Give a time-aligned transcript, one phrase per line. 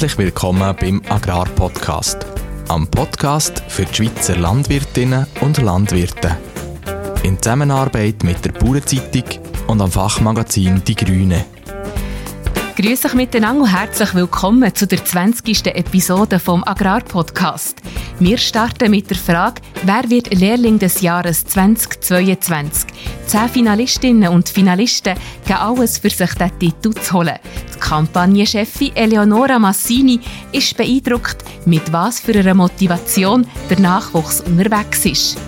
[0.00, 2.24] Herzlich willkommen beim Agrarpodcast.
[2.68, 6.38] Am Podcast für die Schweizer Landwirtinnen und Landwirte.
[7.22, 9.24] In Zusammenarbeit mit der Bauernzeitung
[9.66, 11.44] und am Fachmagazin Die Grüne.
[12.76, 15.66] Grüß euch miteinander und herzlich willkommen zu der 20.
[15.66, 17.76] Episode vom Agrarpodcast.
[18.18, 22.86] Wir starten mit der Frage, wer wird Lehrling des Jahres 2022?
[23.26, 25.14] Zehn Finalistinnen und Finalisten
[25.44, 27.38] geben alles für sich den Titel zu holen.
[27.80, 30.20] Die Kampagnenchefin Eleonora Massini
[30.52, 35.38] ist beeindruckt, mit was für einer Motivation der Nachwuchs unterwegs ist.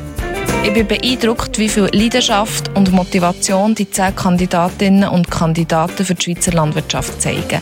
[0.65, 6.23] Ich bin beeindruckt, wie viel Leidenschaft und Motivation die zehn Kandidatinnen und Kandidaten für die
[6.23, 7.61] Schweizer Landwirtschaft zeigen.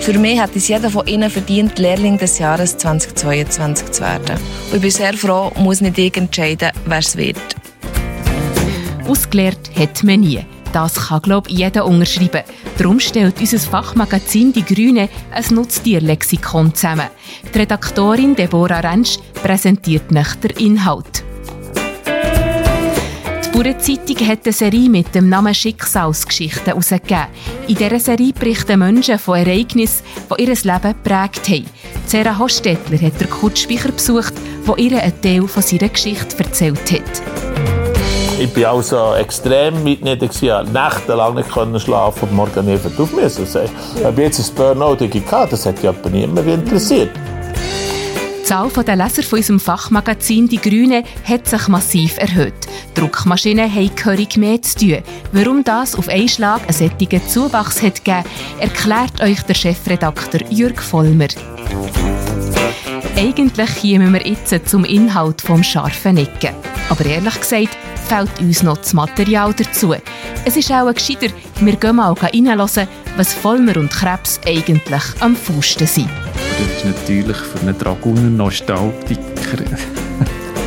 [0.00, 4.36] Für mich hat es jeder von ihnen verdient, Lehrling des Jahres 2022 zu werden.
[4.70, 7.36] Und ich bin sehr froh, muss nicht ich entscheiden, wer es wird.
[9.06, 10.44] Ausgelehrt hat man nie.
[10.72, 12.42] Das kann, glaube ich, jeder unterschreiben.
[12.78, 17.08] Darum stellt unser Fachmagazin Die Grüne ein Nutztierlexikon zusammen.
[17.52, 21.24] Die Redaktorin Deborah Rentsch präsentiert nach der Inhalt.
[23.44, 27.26] Die Bauernzeitung hat eine Serie mit dem Namen Schicksalsgeschichten herausgegeben.
[27.66, 31.66] In dieser Serie berichten Menschen von Ereignissen, die ihr Leben geprägt haben.
[32.06, 34.34] Sarah Hostetler hat den Kurt Speicher besucht,
[34.66, 37.29] der ihr einen Teil von seiner Geschichte erzählt hat.
[38.40, 41.50] Ich war also extrem mitnieder, nächtelang nicht
[41.82, 43.46] schlafen und morgen einfach auf müssen.
[44.02, 44.96] Ob jetzt ein Burnout
[45.30, 47.10] hatte, das hat ja niemand interessiert.
[48.38, 52.54] Die Zahl der Leser von unserem Fachmagazin Die Grüne hat sich massiv erhöht.
[52.94, 55.02] Druckmaschinen haben gehörig mehr zu tun.
[55.32, 58.24] Warum das auf einen Schlag einen solchen Zuwachs hat gegeben,
[58.58, 61.28] erklärt euch der Chefredakteur Jürg Vollmer.
[63.20, 66.54] Eigentlich kommen wir jetzt zum Inhalt vom scharfen Ecken.
[66.88, 67.76] Aber ehrlich gesagt
[68.08, 69.94] fehlt uns noch das Material dazu.
[70.46, 71.26] Es ist auch gescheiter,
[71.60, 76.08] wir gehen mal reinhören, was Vollmer und Krebs eigentlich am Fusten sind.
[76.32, 79.20] Das ist natürlich für einen Dragoner Nostalgiker.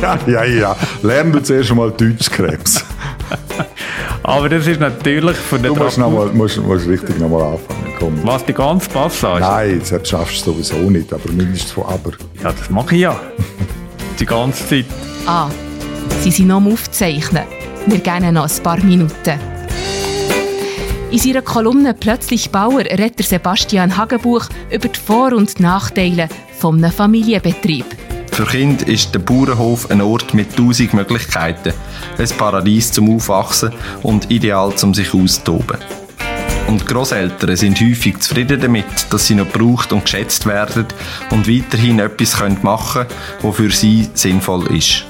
[0.02, 0.76] ja, ja, ja.
[1.02, 2.84] Lernen wir zuerst einmal Deutschkrebs.
[4.26, 7.94] Aber das ist natürlich für den Du musst, noch mal, musst, musst richtig nochmal anfangen.
[7.98, 8.18] Komm.
[8.24, 9.40] Was, die ganze Passage?
[9.40, 12.12] Nein, das schaffst du sowieso nicht, aber mindestens von aber.
[12.42, 13.20] Ja, das mache ich ja.
[14.18, 14.86] die ganze Zeit.
[15.26, 15.48] Ah,
[16.22, 17.44] sie sind noch am Aufzeichnen.
[17.86, 19.38] Wir gehen noch ein paar Minuten.
[21.10, 26.30] In seiner Kolumne «Plötzlich Bauer» redet Sebastian Hagenbuch über die Vor- und Nachteile
[26.62, 28.03] eines Familienbetriebs.
[28.34, 31.72] Für Kinder ist der Bauernhof ein Ort mit tausend Möglichkeiten.
[32.18, 33.72] Ein Paradies zum Aufwachsen
[34.02, 35.78] und ideal zum sich austoben.
[36.66, 40.86] Und Großeltern sind häufig zufrieden damit, dass sie noch gebraucht und geschätzt werden
[41.30, 45.04] und weiterhin etwas machen können, was für sie sinnvoll ist.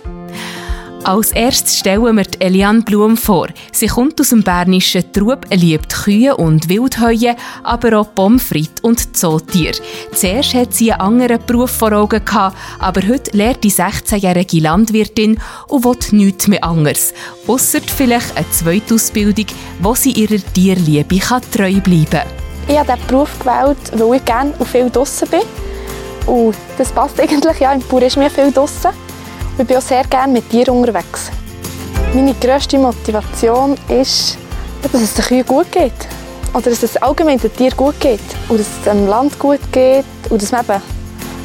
[1.03, 3.49] Als erstes stellen wir Eliane Blum vor.
[3.71, 9.15] Sie kommt aus dem bernischen Trub, liebt Kühe und Wildheue, aber auch Pommes frites und
[9.15, 9.77] Zootiere.
[10.13, 15.39] Zuerst hat sie einen anderen Beruf vor Augen gehabt, aber heute lehrt die 16-jährige Landwirtin
[15.67, 17.13] und will nichts mehr anderes.
[17.45, 19.45] Ausser vielleicht eine zweite Ausbildung,
[19.81, 21.19] wo sie ihrer Tierliebe
[21.51, 22.44] treu bleiben kann.
[22.67, 25.41] Ich habe diesen Beruf gewählt, weil ich gerne und viel draußen bin.
[26.25, 28.91] Und das passt eigentlich, ja, im Bauer ist mir viel draußen.
[29.57, 31.31] Ich bin auch sehr gerne mit Tieren unterwegs.
[32.13, 34.37] Meine grösste Motivation ist,
[34.81, 35.93] dass es den Kühen gut geht.
[36.53, 38.19] Oder dass es allgemein den Tieren gut geht.
[38.49, 40.05] Und dass es dem Land gut geht.
[40.29, 40.81] Und dass man eben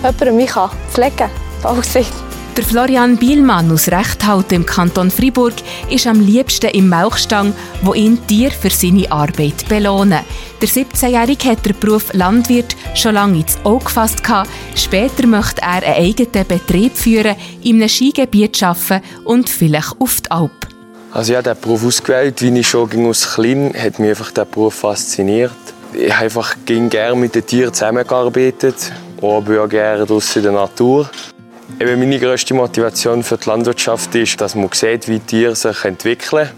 [0.02, 0.52] jemanden mich
[0.93, 2.29] pflegen kann.
[2.60, 5.54] Der Florian Bielmann aus Rechthaut im Kanton Fribourg
[5.88, 10.22] ist am liebsten im Mauchstang, wo ihn Tier für seine Arbeit belohnen.
[10.60, 14.20] Der 17-Jährige hat den Beruf Landwirt schon lange ins Auge gefasst.
[14.74, 20.30] Später möchte er einen eigenen Betrieb führen, in einem Skigebiet arbeiten und vielleicht auf die
[20.30, 20.50] Alp.
[21.12, 24.44] Also ich habe diesen Beruf ausgewählt, wie ich schon aus klein hat mich einfach der
[24.44, 25.52] Beruf fasziniert.
[25.94, 28.92] Ich habe einfach gerne mit den Tieren zusammengearbeitet,
[29.22, 31.08] aber auch gerne in der Natur.
[31.78, 36.49] Eben meine grösste Motivation für die Landwirtschaft ist, dass man sieht, wie Tiere sich entwickeln,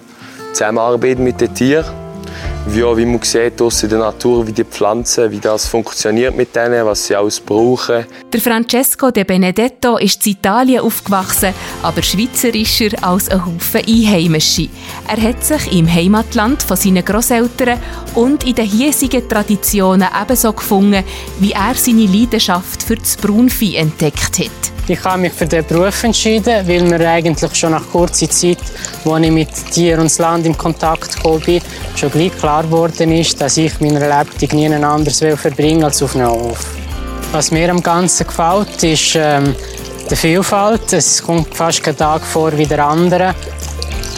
[0.53, 2.03] zusammenarbeiten mit den Tieren.
[2.67, 6.55] Wie, auch, wie man sieht in der Natur, wie die Pflanzen, wie das funktioniert mit
[6.55, 8.06] denen, was sie alles brauchen.
[8.32, 14.69] Der Francesco de Benedetto ist in Italien aufgewachsen, aber schweizerischer als ein Haufen Einheimische.
[15.08, 17.81] Er hat sich im Heimatland von seinen Großeltern
[18.15, 21.03] und in den hiesigen Traditionen ebenso gefunden,
[21.41, 24.73] wie er seine Leidenschaft für das Braunvieh entdeckt hat.
[24.88, 28.58] Ich habe mich für den Beruf entschieden, weil mir eigentlich schon nach kurzer Zeit,
[29.05, 31.62] als ich mit Tier und Land in Kontakt gekommen bin,
[31.94, 36.31] schon gleich klar geworden ist, dass ich meine Lebensweg nie anders verbringen als auf einem
[36.31, 36.58] Hof.
[37.31, 39.55] Was mir am Ganzen gefällt, ist ähm,
[40.11, 40.93] die Vielfalt.
[40.93, 43.34] Es kommt fast kein Tag vor wie der andere.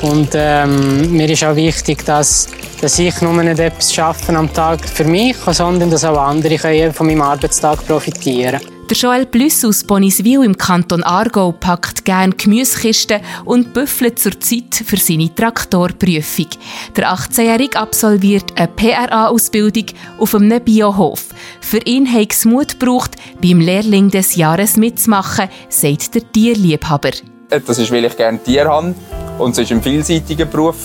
[0.03, 2.49] Und ähm, mir ist auch wichtig, dass,
[2.81, 7.07] dass ich nur nicht etwas schaffe am Tag für mich, sondern dass auch andere von
[7.07, 8.74] meinem Arbeitstag profitieren können.
[8.91, 14.75] Der Joel Plüss aus Boniswil im Kanton Aargau packt gerne Gemüsekisten und büffelt zur Zeit
[14.75, 16.49] für seine Traktorprüfung.
[16.95, 19.87] Der 18-Jährige absolviert eine PRA-Ausbildung
[20.19, 21.25] auf einem Biohof.
[21.63, 27.13] Für ihn hat es Mut gebraucht, beim Lehrling des Jahres mitzumachen, sagt der Tierliebhaber.
[27.49, 28.95] Das ist, weil ich gerne Tiere habe
[29.39, 30.77] und es ist ein vielseitiger Beruf.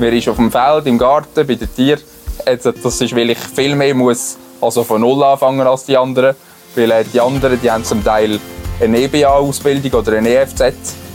[0.00, 2.00] Man ist auf dem Feld, im Garten, bei den Tieren.
[2.46, 6.34] Das ist, weil ich viel mehr muss, also von Null anfangen als die anderen
[6.74, 8.38] weil die anderen die haben zum Teil
[8.80, 10.62] eine EBA-Ausbildung oder eine EFZ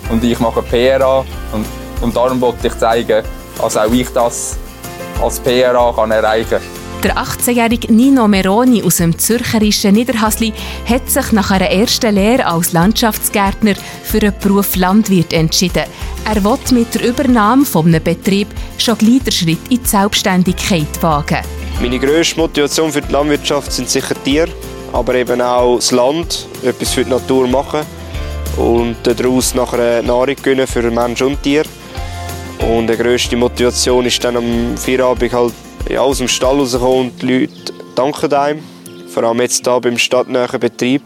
[0.09, 1.25] und ich mache PRA.
[1.51, 1.65] Und,
[2.01, 3.23] und darum wollte ich zeigen,
[3.57, 4.57] dass auch ich das
[5.21, 6.61] als PRA kann erreichen kann.
[7.03, 10.51] Der 18-jährige Nino Meroni aus dem zürcherischen Niederhasli
[10.89, 15.83] hat sich nach einer ersten Lehre als Landschaftsgärtner für den Beruf Landwirt entschieden.
[16.25, 18.47] Er will mit der Übernahme eines Betrieb
[18.79, 21.45] schon gleich den Schritt in die Selbstständigkeit wagen.
[21.79, 24.49] Meine grösste Motivation für die Landwirtschaft sind sicher Tiere
[24.93, 27.81] aber eben auch das Land, etwas für die Natur machen
[28.57, 31.63] und daraus nachher Nahrung gewinnen für Mensch und Tier.
[32.69, 35.53] Und die grösste Motivation ist dann am Feierabend halt
[35.89, 38.63] ja, aus dem Stall rauskommen und die Leute danken einem.
[39.09, 41.03] Vor allem jetzt hier beim stadtnahen Betrieb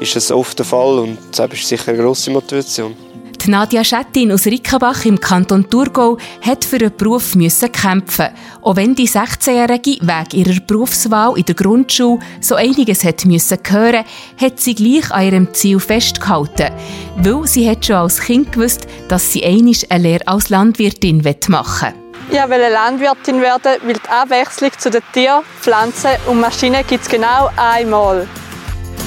[0.00, 3.07] ist das oft der Fall und das ist sicher eine grosse Motivation.
[3.48, 8.28] Die Nadia Schettin aus Rickenbach im Kanton Thurgau hat für einen Beruf müssen kämpfen.
[8.60, 14.04] Auch wenn die 16-Jährige wegen ihrer Berufswahl in der Grundschule so einiges hat müssen hören,
[14.38, 16.74] hat sie gleich an ihrem Ziel festgehalten.
[17.16, 21.94] Weil sie hat schon als Kind gewusst, dass sie einisch eine Lehre als Landwirtin machen
[22.28, 22.38] will.
[22.38, 27.08] Ich wollte Landwirtin werden, weil die Abwechslung zu den Tieren, Pflanzen und Maschinen gibt es
[27.08, 28.28] genau einmal.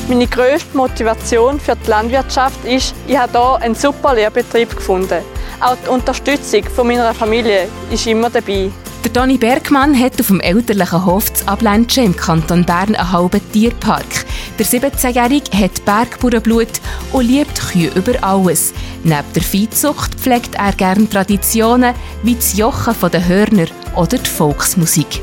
[0.07, 5.24] Meine grösste Motivation für die Landwirtschaft ist, ich habe hier einen super Lehrbetrieb gefunden.
[5.62, 8.71] Auch die Unterstützung von meiner Familie ist immer dabei.
[9.03, 13.42] Der Donny Bergmann hat auf dem elterlichen Hof zu Ablentschen im Kanton Bern einen halben
[13.51, 14.25] Tierpark.
[14.59, 16.81] Der 17-Jährige hat Bergbauernblut
[17.12, 18.74] und liebt Kühe über alles.
[19.03, 25.22] Neben der Viehzucht pflegt er gerne Traditionen wie das Jochen der Hörner oder die Volksmusik.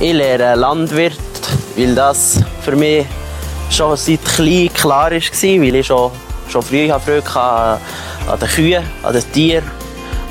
[0.00, 1.18] Ich lehre Landwirt,
[1.76, 3.06] weil das für mich
[3.70, 5.20] schon seit klein klar war,
[5.62, 6.10] weil ich schon,
[6.48, 7.22] schon früh Freude
[8.28, 9.64] an den Kühen, an den Tieren.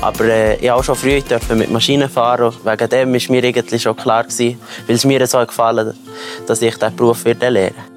[0.00, 2.52] Aber äh, ich auch schon früh durfte mit Maschinen fahren.
[2.64, 5.94] Wegen dem war mir eigentlich schon klar, gewesen, weil es mir so gefallen
[6.46, 7.93] dass ich diesen Beruf lernen werde.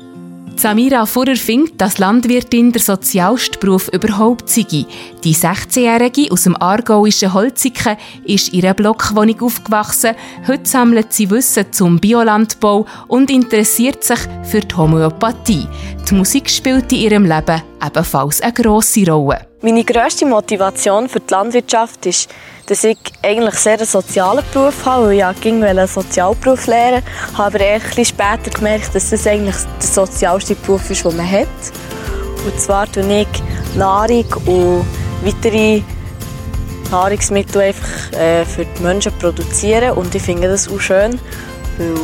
[0.59, 4.65] Samira Furrer findet, dass Landwirtin der sozialste Beruf überhaupt sei.
[5.23, 7.95] Die 16-Jährige aus dem aargauischen Holziken
[8.25, 10.15] ist in einer Blockwohnung aufgewachsen.
[10.47, 15.67] Heute sammelt sie Wissen zum Biolandbau und interessiert sich für die Homöopathie.
[16.09, 19.45] Die Musik spielt in ihrem Leben ebenfalls eine grosse Rolle.
[19.61, 22.29] Meine grösste Motivation für die Landwirtschaft ist,
[22.67, 27.01] dass ich eigentlich sehr einen sozialen Beruf habe, weil ich ging einen Sozialberuf lernen
[27.33, 31.47] habe, aber ein später gemerkt, dass das eigentlich der sozialste Beruf ist, den man hat.
[32.45, 33.27] Und zwar tue ich
[33.75, 34.85] Nahrung und
[35.23, 35.81] weitere
[36.91, 41.19] Nahrungsmittel einfach äh, für die Menschen produzieren und ich finde das auch schön,
[41.77, 41.95] weil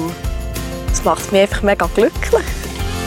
[0.92, 2.44] es macht mich einfach mega glücklich.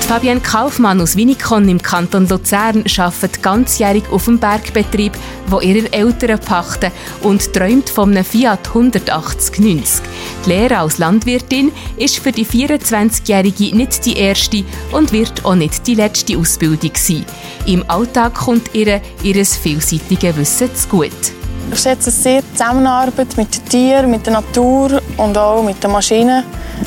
[0.06, 5.12] Fabienne Kaufmann aus Winikon im Kanton Luzern arbeitet ganzjährig auf dem Bergbetrieb,
[5.48, 10.04] wo ihre Eltern pachten und träumt von einem Fiat 18090.
[10.44, 15.84] Die Lehre als Landwirtin ist für die 24-Jährige nicht die erste und wird auch nicht
[15.88, 17.26] die letzte Ausbildung sein.
[17.66, 21.10] Im Alltag kommt ihr ihres vielseitigen Wissen zu gut.
[21.72, 25.90] Ich schätze sehr die Zusammenarbeit mit den Tieren, mit der Natur und auch mit den
[25.90, 26.44] Maschinen.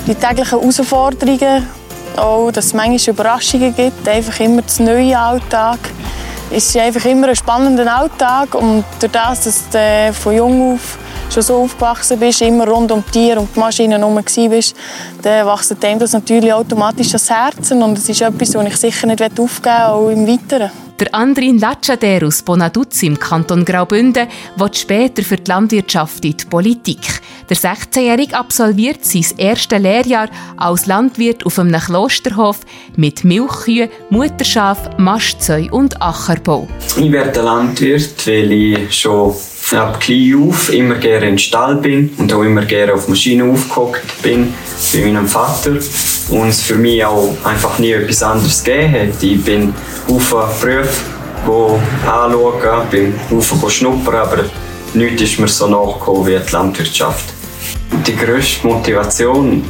[0.08, 1.68] Die täglichen Herausforderungen,
[2.20, 5.80] auch, dass es manchmal Überraschungen gibt, einfach immer das neue Alltag.
[6.52, 10.98] Es ist einfach immer ein spannender Alltag und durch das, dass du von jung auf
[11.32, 14.76] schon so aufgewachsen bist, immer rund um die Tiere und die Maschinen herum bist,
[15.22, 19.22] dann wächst das natürlich automatisch das Herz und es ist etwas, das ich sicher nicht
[19.22, 20.89] aufgeben will, auch im Weiteren.
[21.00, 24.28] Der Andrin Latschader aus Bonaduz im Kanton Graubünden
[24.58, 27.00] will später für die Landwirtschaft in die Politik.
[27.50, 30.28] Der 16-Jährige absolviert sein erstes Lehrjahr
[30.58, 32.60] als Landwirt auf einem Klosterhof
[32.98, 36.68] mit Milchkühen, Mutterschaf, Mastzeu und Ackerbau.
[36.98, 39.34] Ich werde Landwirt, weil ich schon
[39.72, 43.50] ab klein auf immer gerne in den Stall bin und auch immer gerne auf Maschinen
[43.50, 44.54] aufgehockt bin
[44.92, 45.78] bei meinem Vater
[46.30, 49.24] und es für mich auch einfach nie etwas anderes gegeben hat.
[49.24, 49.74] Ich bin
[50.08, 50.62] auf
[51.46, 54.46] Berufe anschauen, bin auf schnuppern, aber
[54.94, 57.26] nichts ist mir so nachgekommen wie die Landwirtschaft.
[58.06, 59.64] Die grösste Motivation,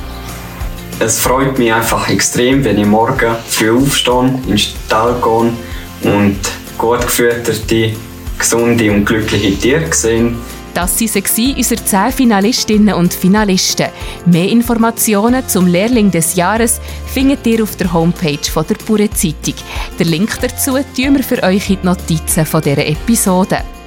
[0.99, 6.39] es freut mich einfach extrem, wenn ich morgen früh aufstehe, in den Stall gehe und
[6.77, 7.93] gut gefütterte
[8.37, 10.37] gesunde und glückliche Tiere gesehen.
[10.73, 13.87] Das waren unsere zehn Finalistinnen und Finalisten.
[14.25, 19.55] Mehr Informationen zum Lehrling des Jahres findet ihr auf der Homepage von der Pure Zeitung.
[19.99, 23.78] Den Link dazu tun wir für euch in die Notizen dieser Episode.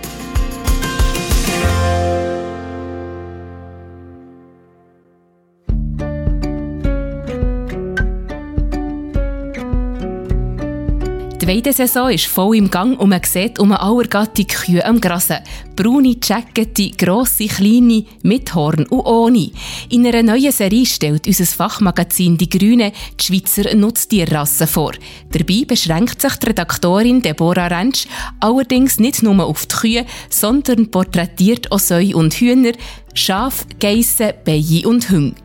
[11.43, 15.39] Die Weidesaison ist voll im Gang und man sieht um Gattung Kühe am Grasen.
[15.75, 19.51] Braune, Jackette, grosse, kleine, mit Horn und ohne.
[19.89, 24.93] In einer neuen Serie stellt unser Fachmagazin Die Grüne die Schweizer Nutztierrassen vor.
[25.33, 28.07] Dabei beschränkt sich die Redaktorin Deborah Rentsch
[28.39, 32.75] allerdings nicht nur auf die Kühe, sondern porträtiert auch Säue und Hühner,
[33.15, 35.42] Schaf, Geissen, Bienen und Hunde.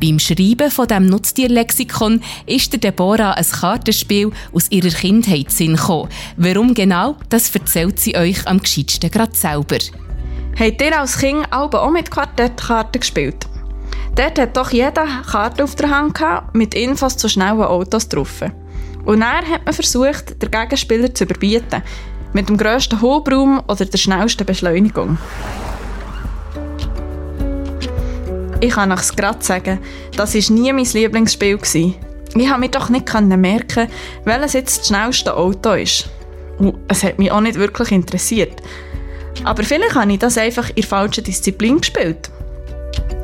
[0.00, 6.08] Beim Schreiben von dem Nutztierlexikon ist der Deborah ein Kartenspiel aus ihrer Kindheit Sinn gekommen.
[6.36, 9.78] Warum genau, das erzählt sie euch am gescheitsten gerade selber.
[10.58, 13.46] Habt ihr als Kind auch mit Quartettkarten gespielt?
[14.14, 18.42] Dort hat doch jeder Karte auf der Hand gehabt, mit Infos zu schnellen Autos drauf.
[19.04, 21.82] Und dann hat man versucht, den Gegenspieler zu überbieten.
[22.32, 25.18] Mit dem grössten Hubraum oder der schnellsten Beschleunigung.
[28.64, 29.78] Ich kann es gerade sagen,
[30.16, 31.58] das war nie mein Lieblingsspiel.
[31.58, 31.96] Gewesen.
[32.34, 33.88] Ich konnte mir doch nicht merken,
[34.24, 36.08] welches jetzt das schnellste Auto ist.
[36.58, 38.62] Und es hat mich auch nicht wirklich interessiert.
[39.44, 42.30] Aber vielleicht habe ich das einfach in falschen Disziplin gespielt.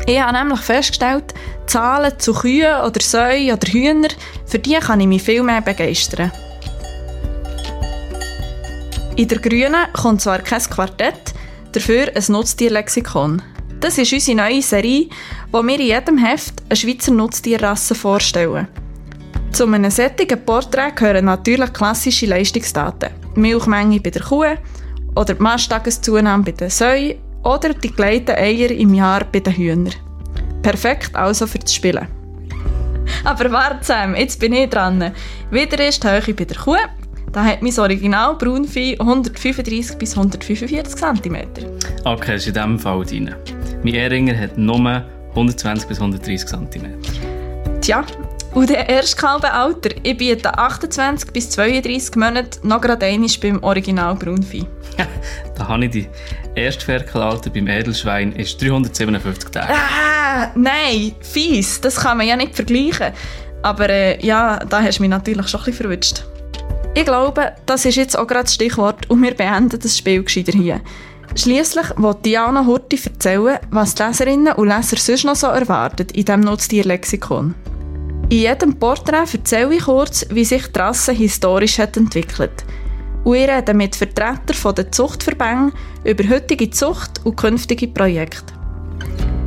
[0.07, 1.33] Ich habe nämlich festgestellt,
[1.65, 4.09] Zahlen zu Kühen oder Säuen oder Hühner,
[4.45, 6.33] für die kann ich mich viel mehr begeistern.
[9.17, 11.33] In der Grünen kommt zwar kein Quartett,
[11.73, 13.41] dafür ein Nutztierlexikon.
[13.81, 15.09] Das ist unsere neue Serie,
[15.51, 18.69] wo wir in jedem Heft eine Schweizer Nutztierrasse vorstellen.
[19.53, 23.09] Zu einem sättigen Porträt gehören natürlich klassische Leistungsdaten.
[23.35, 24.45] Die Milchmenge bei der Kuh
[25.17, 29.95] oder die Masttageszunahme bei den Säuen oder die gelegten Eier im Jahr bei den Hühnern.
[30.63, 32.07] Perfekt also für das Spielen.
[33.25, 35.13] Aber warte Sam, jetzt bin ich dran.
[35.51, 36.77] Wieder ist die Höhe bei der Kuh
[37.33, 41.37] da hat mein Original Braunvieh 135 bis 145 cm.
[42.05, 43.35] Okay, ist in diesem Fall drin.
[43.83, 47.81] Mein Ehringer hat nur 120 bis 130 cm.
[47.81, 48.05] Tja,
[48.53, 49.91] und der erste Alter.
[50.03, 54.67] Ich biete 28 bis 32 Monate noch gerade einmal beim Original Braunvieh.
[55.57, 56.09] da habe ich die
[56.55, 59.73] erste Ferkelalter beim Edelschwein ist 357 Tage.
[59.73, 61.81] Ah, nein, fies.
[61.81, 63.13] Das kann man ja nicht vergleichen.
[63.63, 66.25] Aber äh, ja, da hast du mich natürlich schon ein bisschen verwünscht.
[66.95, 70.53] Ich glaube, das ist jetzt auch gerade das Stichwort und wir beenden das Spiel gescheiter
[70.53, 70.81] hier.
[71.37, 76.25] Schliesslich will Diana Hurti erzählen, was die Leserinnen und Leser sonst noch so erwartet in
[76.25, 77.55] diesem Nutztierlexikon.
[78.31, 82.65] In jedem Porträt erzähle ich kurz, wie sich die Rasse historisch hat entwickelt.
[83.25, 85.73] Und ich rede mit Vertretern der Zuchtverbände
[86.05, 88.55] über heutige Zucht und künftige Projekte.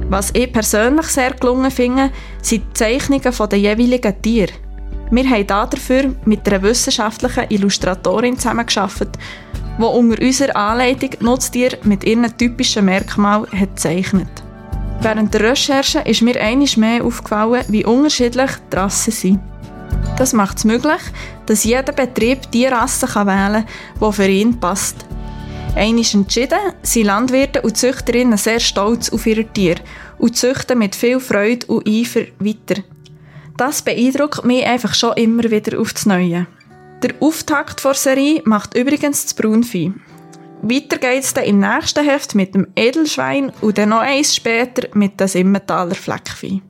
[0.10, 2.12] Was ich persönlich sehr gelungen finde,
[2.42, 4.54] sind die Zeichnungen der jeweiligen Tiere.
[5.12, 9.18] Wir haben dafür mit einer wissenschaftlichen Illustratorin zusammengearbeitet,
[9.78, 14.44] die unter unserer Anleitung Nutztiere mit ihren typischen Merkmalen hat gezeichnet
[15.02, 19.40] Während der Recherche ist mir einiges mehr aufgefallen, wie unterschiedlich die Rassen sind.
[20.18, 21.02] Das macht es möglich,
[21.46, 25.06] dass jeder Betrieb die Rasse kann wählen kann, die für ihn passt.
[25.76, 29.82] Einisch entschieden sind Landwirte und Züchterinnen sehr stolz auf ihre Tiere
[30.20, 32.82] und züchten mit viel Freude und Eifer weiter.
[33.58, 36.48] Das beeindruckt mich einfach schon immer wieder aufs Neue.
[37.04, 39.92] Der Auftakt der Serie macht übrigens das Braunvieh.
[40.62, 44.88] Weiter geht es dann im nächsten Heft mit dem Edelschwein und dann noch eins später
[44.94, 46.62] mit dem Simmentaler Fleckvieh.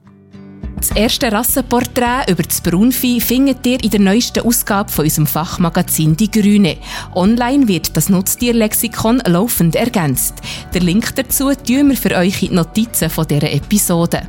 [0.77, 6.17] Das erste Rassenporträt über das Braunvieh findet ihr in der neuesten Ausgabe von unserem Fachmagazin
[6.17, 6.77] Die Grüne.
[7.13, 10.33] Online wird das Nutztierlexikon laufend ergänzt.
[10.73, 14.23] Der Link dazu tun wir für euch in die Notizen dieser Episode.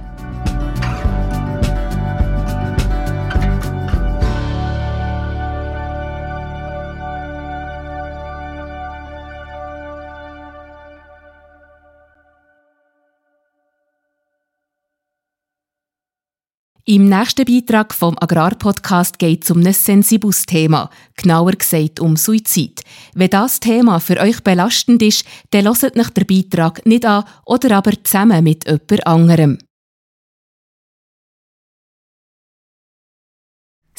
[16.86, 22.82] Im nächsten Beitrag vom Agrarpodcast geht es um ein sensibles Thema, genauer gesagt um Suizid.
[23.14, 27.78] Wenn das Thema für euch belastend ist, dann hört nach der Beitrag nicht an oder
[27.78, 29.58] aber zusammen mit jemand anderem.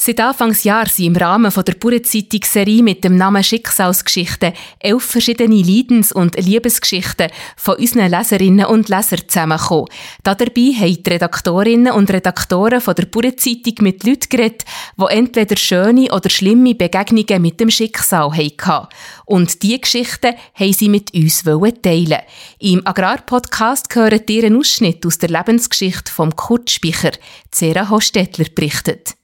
[0.06, 6.36] Seit Anfangsjahr sind im Rahmen der Bauernzeitungsserie mit dem Namen Schicksalsgeschichten elf verschiedene Leidens- und
[6.36, 9.88] Liebesgeschichten von unseren Leserinnen und Lesern zusammengekommen.
[10.22, 14.64] Dabei haben die Redaktorinnen und Redaktoren von der Bauernzeitung mit Leuten geredet,
[14.96, 18.86] die entweder schöne oder schlimme Begegnungen mit dem Schicksal hatten.
[19.24, 22.20] Und diese Geschichten haben sie mit uns teilen
[22.60, 27.10] Im Agrarpodcast hören ihr einen Ausschnitt aus der Lebensgeschichte vom Kurt Speicher.
[27.52, 29.16] Sarah Hostetler berichtet.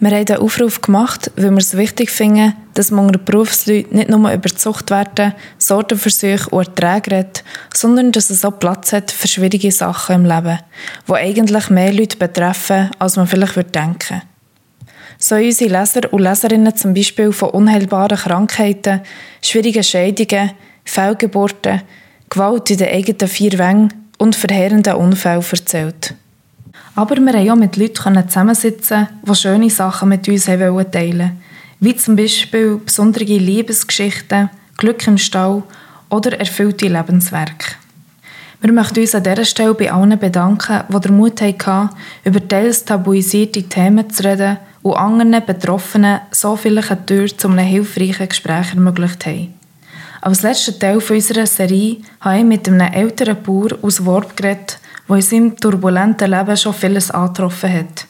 [0.00, 4.10] Wir haben einen Aufruf gemacht, weil wir es wichtig finden, dass man unter Berufsleuten nicht
[4.10, 9.70] nur über Zuchtwerte, Sortenversuche und Erträge redet, sondern dass es auch Platz hat für schwierige
[9.70, 10.58] Sachen im Leben,
[11.08, 14.22] die eigentlich mehr Leute betreffen, als man vielleicht würde denken
[15.18, 19.00] so unsere Leser und Leserinnen zum Beispiel von unheilbaren Krankheiten,
[19.42, 20.50] schwierigen Scheidungen,
[20.84, 21.82] Fehlgeburten,
[22.28, 26.14] Gewalt in den eigenen vier Wängen und verheerenden Unfällen erzählt.
[26.96, 31.42] Aber wir konnten auch mit Leuten zusammensitzen, die schöne Sachen mit uns teilen wollten.
[31.80, 35.64] Wie zum Beispiel besondere Liebesgeschichten, Glück im Stall
[36.08, 37.74] oder erfüllte Lebenswerke.
[38.60, 41.90] Wir möchten uns an dieser Stelle bei allen bedanken, die den Mut hatten,
[42.24, 48.28] über teils tabuisierte Themen zu reden und anderen Betroffenen so viele Türen zu einem hilfreichen
[48.28, 49.52] Gespräch ermöglicht haben.
[50.22, 55.16] Als letzten Teil unserer Serie habe ich mit einem älteren Bauer aus Worb geredet, der
[55.16, 58.06] in seinem turbulenten Leben schon vieles angetroffen hat.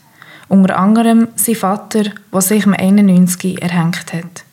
[0.48, 4.44] Unter anderem sein Vater, der sich im 91 erhängt hat.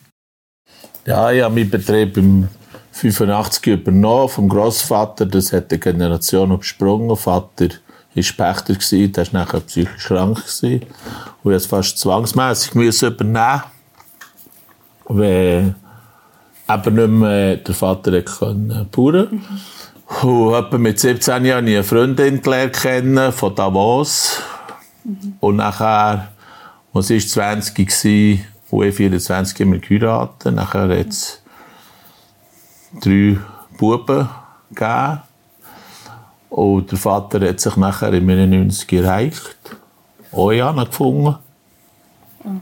[1.06, 2.48] Ja, ich habe meinen Betrieb im
[2.92, 5.26] 85 übernommen vom Großvater.
[5.26, 7.16] Das hat eine Generation übersprungen.
[7.16, 7.68] Vater
[8.14, 8.74] war Pächter,
[9.08, 10.42] der war nachher psychisch krank.
[10.62, 10.86] Und
[11.42, 13.62] musste fast zwangsmässig übernehmen,
[15.04, 15.74] weil
[16.68, 19.28] eben nicht mehr der Vater konnte.
[19.30, 19.40] Mhm.
[20.20, 24.42] Und etwa mit 17 Jahren habe ich eine Freundin kennen von Davos.
[25.04, 25.34] Mhm.
[25.40, 26.32] Und nachher,
[26.92, 30.54] als ich 20 war, und ich 24 haben wir geheiratet.
[30.54, 31.42] Nachher hat es
[33.00, 33.38] drei
[33.78, 34.28] Buben
[34.70, 35.22] gegeben.
[36.50, 39.76] Und der Vater hat sich nachher in 99 erreicht.
[40.30, 41.36] Auch Jana gefunden.
[42.44, 42.60] Mhm.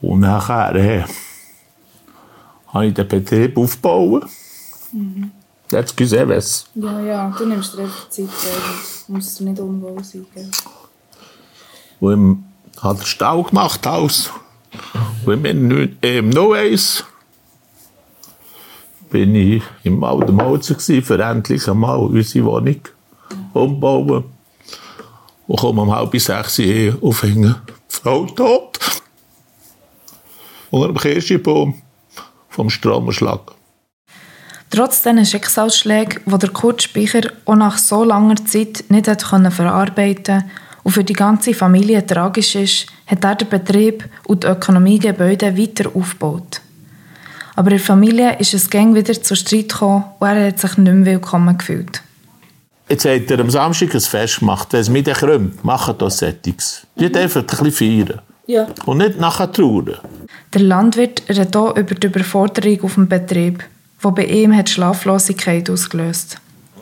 [0.00, 1.04] Und nachher äh,
[2.68, 4.26] habe ich den Betrieb aufgebaut.
[4.92, 5.32] Mhm.
[5.72, 6.66] Excusez, was?
[6.74, 8.28] Ja, ja, du nimmst dir einfach Zeit,
[9.06, 10.26] Du musst nicht unwohl sein.
[10.34, 10.50] Gell?
[12.00, 12.44] Und
[12.80, 14.30] hat den Stau gemacht, Haus.
[15.26, 17.04] Und im, im No Ace
[19.10, 22.80] bin ich im alten Mauzer für endlich einmal unsere Wohnung
[23.52, 24.24] umbauen.
[25.46, 27.56] Und komme um halb sechs Uhr aufhängen.
[27.88, 28.78] Frau tot.
[30.70, 31.82] Unter dem Kirschbaum
[32.48, 33.52] vom Stromerschlag.
[34.70, 40.24] Trotz diesen Schicksalsschlägen, die der Kurt Speicher auch nach so langer Zeit nicht hat verarbeiten
[40.24, 40.50] konnte
[40.84, 45.90] und für die ganze Familie tragisch ist, hat er den Betrieb und die Ökonomiegebäude weiter
[45.92, 46.60] aufgebaut.
[47.56, 50.78] Aber in der Familie ist es gang wieder zu Streit gekommen und er hat sich
[50.78, 52.00] nicht mehr willkommen gefühlt.
[52.88, 54.68] Jetzt hat er am Samstag ein Fest gemacht.
[54.72, 56.86] Das mit den Krümmen machen das Settings.
[56.96, 57.12] Die mhm.
[57.12, 58.20] dürfen ein bisschen feiern.
[58.46, 58.66] Ja.
[58.86, 59.98] Und nicht nachher trauern.
[60.54, 63.64] Der Landwirt redet hier über die Überforderung auf dem Betrieb
[64.00, 66.38] wo bei ihm hat Schlaflosigkeit ausgelöst.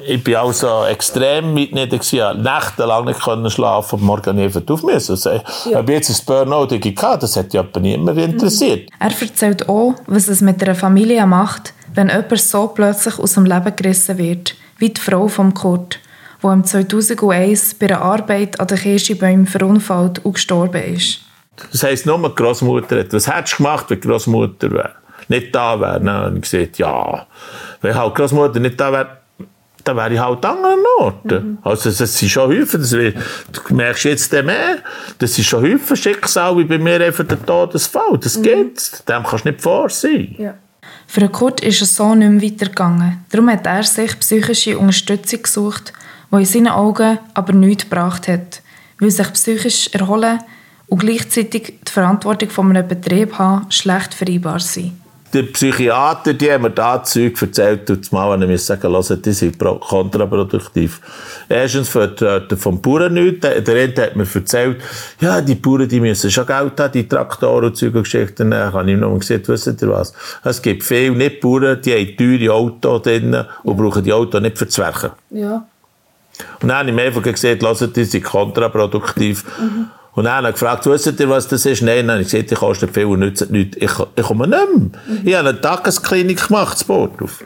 [0.07, 1.97] Ich war also extrem mitnieder.
[2.01, 3.21] Ich nächtelang nicht
[3.53, 5.13] schlafen und morgen einfach auf müssen.
[5.13, 5.31] Also,
[5.71, 5.81] ja.
[5.81, 8.89] Ob jetzt ein Burnout hatte, das hat ja niemand interessiert.
[9.01, 13.45] Er erzählt auch, was es mit einer Familie macht, wenn jemand so plötzlich aus dem
[13.45, 15.99] Leben gerissen wird, wie die Frau von Kurt,
[16.43, 21.21] die im 2001 bei einer Arbeit an den Kirschbäumen verunfallt und gestorben ist.
[21.73, 24.95] Das heisst, nur die Großmutter hat, was hättest du gemacht, wenn die Großmutter wäre?
[25.29, 26.01] Nicht da wäre.
[26.01, 27.27] Dann habe ich gesagt, ja,
[27.81, 29.19] wenn halt Großmutter nicht da wäre,
[29.85, 31.49] dann wäre ich halt an anderen Orten.
[31.51, 31.59] Mhm.
[31.63, 34.79] Also, das sind schon Häufen, das du merkst jetzt mehr,
[35.19, 38.19] das ist schon Häufen Schicksal, wie bei mir einfach der Todesfall.
[38.21, 38.43] Das mhm.
[38.43, 40.35] geht, dem kannst du nicht vorsehen.
[40.39, 40.55] Ja.
[41.07, 43.25] Für Kurt ist es so nicht mehr weitergegangen.
[43.31, 45.93] Darum hat er sich psychische Unterstützung gesucht,
[46.31, 48.61] die in seinen Augen aber nichts gebracht hat,
[48.99, 50.41] weil sich psychisch erholen
[50.87, 54.93] und gleichzeitig die Verantwortung von einem Betrieb haben schlecht vereinbar sind
[55.33, 59.33] der Psychiater, die haben mir da Zeug erzählt, und mal, wenn ich sagen hören, die
[59.33, 61.01] sind kontraproduktiv.
[61.49, 63.41] Erstens für vom Bauern nichts.
[63.41, 64.81] Der, der eine hat mir erzählt,
[65.21, 68.51] ja, die Bauern, die müssen schon Geld haben, die Traktoren und Zeug und Geschichten.
[68.51, 70.13] Dann habe ich noch gesagt, wisst ihr was?
[70.45, 74.69] Es gibt viele Nicht-Bauern, die haben teure Autos drin und brauchen die Autos nicht für
[74.69, 75.13] Zwerge.
[75.31, 75.67] Ja.
[76.61, 79.45] Und dann habe ich mir einfach gesagt, hört, die sind kontraproduktiv.
[79.59, 79.91] Mhm.
[80.19, 81.81] Und dann habe ich gefragt, wisst ihr, was das ist?
[81.81, 83.77] Nein, habe ich gesagt, ich kostet viel und nützt nichts.
[83.81, 85.23] Ich, ich komme nicht mehr.
[85.25, 87.45] Ich habe eine Tagesklinik gemacht, das Porthof.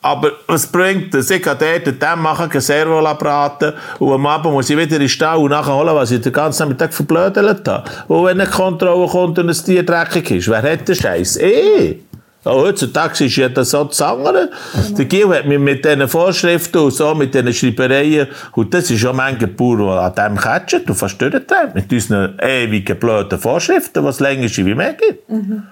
[0.00, 1.28] Aber was bringt das?
[1.28, 4.94] Ich kann dort und dem machen, ein Servo braten und am Abend muss ich wieder
[4.94, 7.90] in den Stall und nachher holen, was ich den ganzen Nachmittag verblödelt habe.
[8.08, 11.36] Und wenn eine Kontrolle kommt und ein Tier dreckig ist, wer hat den Scheiß?
[11.36, 11.98] Eh!
[12.44, 14.50] Auch heutzutage ist ja das so das andere.
[14.74, 14.94] Mhm.
[14.96, 19.00] Der Gil hat mich mit diesen Vorschriften und so, mit diesen Schreibereien, und das ist
[19.00, 24.04] schon manche Bauer, die an dem catchen, du fast durchdrehen, mit unseren ewigen blöden Vorschriften,
[24.04, 25.28] was länger ist wie mehr gibt.
[25.30, 25.62] Mhm.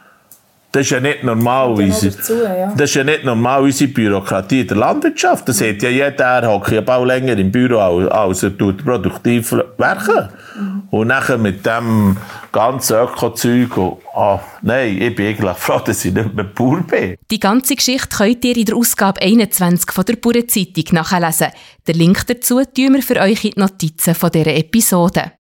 [0.73, 2.73] Das ist ja nicht normal, unsere, dazu, ja.
[2.75, 5.47] das ist ja nicht normal unsere Bürokratie der Landwirtschaft.
[5.47, 8.83] Das hat ja jeder, er hockt ja bald länger im Büro, als, als er tut
[8.83, 10.31] produktiv werken.
[10.59, 10.83] Mhm.
[10.91, 12.17] Und nachher mit dem
[12.53, 17.17] ganzen Öko-Zeug, oh, nein, ich bin eigentlich froh, dass ich nicht mehr Bauer bin.
[17.31, 21.49] Die ganze Geschichte könnt ihr in der Ausgabe 21 von der Bauernzeitung nachlesen.
[21.89, 25.33] Den Link dazu tun wir für euch in die Notizen von dieser Episode.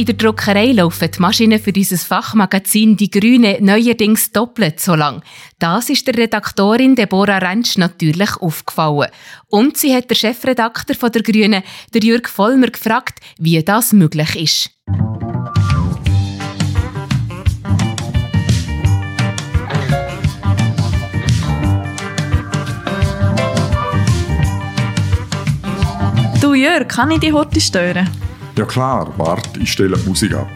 [0.00, 5.22] In der Druckerei laufen die Maschinen für dieses Fachmagazin Die Grüne neuerdings doppelt so lang.
[5.58, 9.10] Das ist der Redaktorin Deborah Rentsch natürlich aufgefallen.
[9.48, 14.36] Und sie hat der Chefredakteur von der Grüne, der Jürg Vollmer, gefragt, wie das möglich
[14.36, 14.70] ist.
[26.40, 28.08] Du Jörg, kann ich dich heute stören?
[28.60, 30.46] Ja klar, warte, ich stelle die Musik ab.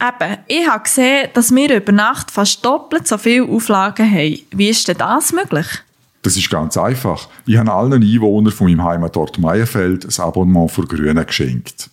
[0.00, 4.38] Eben, ich habe gesehen, dass wir über Nacht fast doppelt so viele Auflagen haben.
[4.50, 5.66] Wie ist denn das möglich?
[6.22, 7.28] Das ist ganz einfach.
[7.44, 11.90] Ich habe allen Einwohnern von meinem Heimatort Meierfeld ein Abonnement für Grüne geschenkt.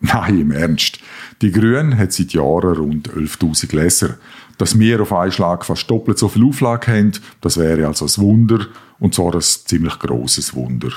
[0.00, 0.98] Nein, im Ernst.
[1.40, 4.16] Die Grüne hat seit Jahren rund 11.000 Leser.
[4.58, 8.16] Dass wir auf einen Schlag fast doppelt so viel Auflage haben, das wäre also ein
[8.16, 8.66] Wunder.
[8.98, 10.90] Und zwar ein ziemlich grosses Wunder.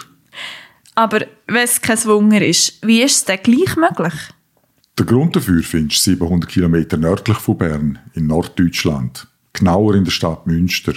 [0.96, 4.14] Aber wenn es kein Wunder ist, wie ist es denn gleich möglich?
[4.98, 9.28] Der Grund dafür findest du 700 Kilometer nördlich von Bern, in Norddeutschland.
[9.52, 10.94] Genauer in der Stadt Münster.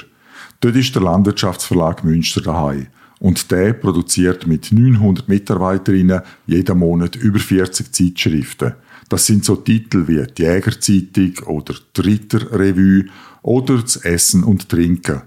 [0.61, 2.89] Dort ist der Landwirtschaftsverlag Münster daheim.
[3.19, 8.75] Und der produziert mit 900 Mitarbeiterinnen jeden Monat über 40 Zeitschriften.
[9.09, 13.07] Das sind so Titel wie die Jägerzeitung oder die Ritterrevue
[13.41, 15.23] oder das Essen und Trinken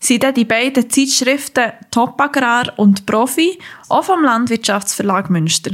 [0.00, 3.58] sind dann die beiden Zeitschriften Top Agrar und Profi
[3.88, 5.72] auch vom Landwirtschaftsverlag Münster.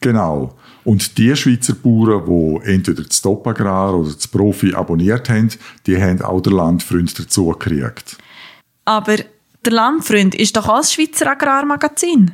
[0.00, 0.54] Genau.
[0.84, 5.48] Und die Schweizer Bauern, die entweder das Top Agrar oder das Profi abonniert haben,
[5.86, 8.18] die haben auch den Landfreund dazu gekriegt.
[8.84, 9.16] Aber
[9.64, 12.32] der Landfreund ist doch auch ein Schweizer Agrarmagazin.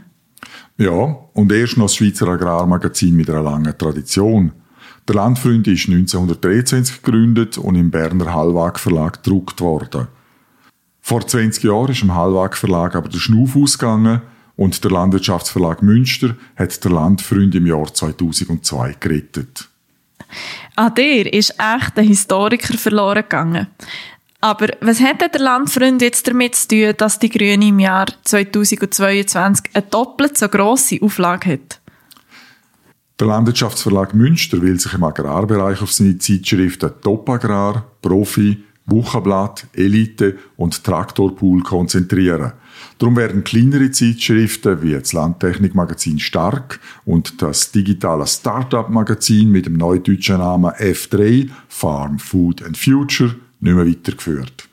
[0.78, 4.50] Ja, und erst noch das Schweizer Agrarmagazin mit einer langen Tradition.
[5.06, 10.08] Der Landfreund ist 1923 gegründet und im Berner Hallwag Verlag gedruckt worden.
[11.00, 14.22] Vor 20 Jahren ist im Hallwag Verlag aber der Schnuff ausgegangen
[14.56, 19.68] und der Landwirtschaftsverlag Münster hat der Landfreund im Jahr 2002 gerettet.
[20.76, 23.66] An dir ist echt ein Historiker verloren gegangen.
[24.42, 29.70] Aber was hat der Landfreund jetzt damit zu tun, dass die Grüne im Jahr 2022
[29.74, 31.80] eine doppelt so grosse Auflage hat?
[33.18, 40.38] Der Landwirtschaftsverlag Münster will sich im Agrarbereich auf seine Zeitschriften Top Agrar, Profi, Wochenblatt, Elite
[40.56, 42.52] und Traktorpool konzentrieren.
[42.98, 50.38] Darum werden kleinere Zeitschriften wie das Landtechnikmagazin Stark und das digitale Startup-Magazin mit dem neudeutschen
[50.38, 54.68] Namen F3 Farm, Food and Future nicht mehr weitergeführt.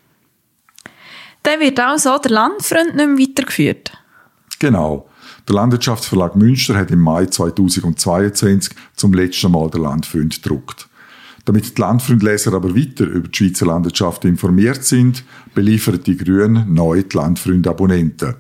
[1.43, 3.91] Dann wird also der Landfreund nicht mehr weitergeführt?
[4.59, 5.07] Genau.
[5.47, 10.86] Der Landwirtschaftsverlag Münster hat im Mai 2022 zum letzten Mal den Landfreund gedruckt.
[11.47, 15.23] Damit die Landfreundleser aber weiter über die Schweizer Landwirtschaft informiert sind,
[15.55, 18.35] beliefern die Grünen neu die Landfreund-Abonnenten.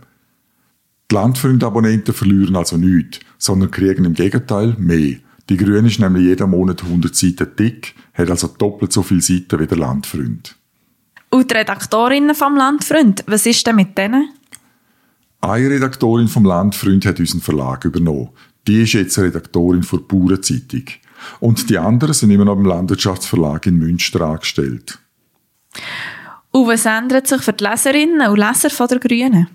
[1.09, 5.15] Die Landfreund-Abonnenten verlieren also nichts, sondern kriegen im Gegenteil mehr.
[5.49, 9.57] Die Grüne ist nämlich jeden Monat 100 Seiten dick, hat also doppelt so viele Seiten
[9.57, 10.57] wie der Landfreund.
[11.29, 14.31] Und die Redaktorinnen vom Landfreund, was ist denn mit denen?
[15.39, 18.31] Eine Redaktorin vom Landfreund hat unseren Verlag übernommen.
[18.67, 20.83] Die ist jetzt Redaktorin für die Bauernzeitung.
[21.39, 24.99] Und die anderen sind immer noch im Landwirtschaftsverlag in Münster angestellt.
[26.51, 29.47] Und was ändert sich für die Leserinnen und Leser von der Grünen?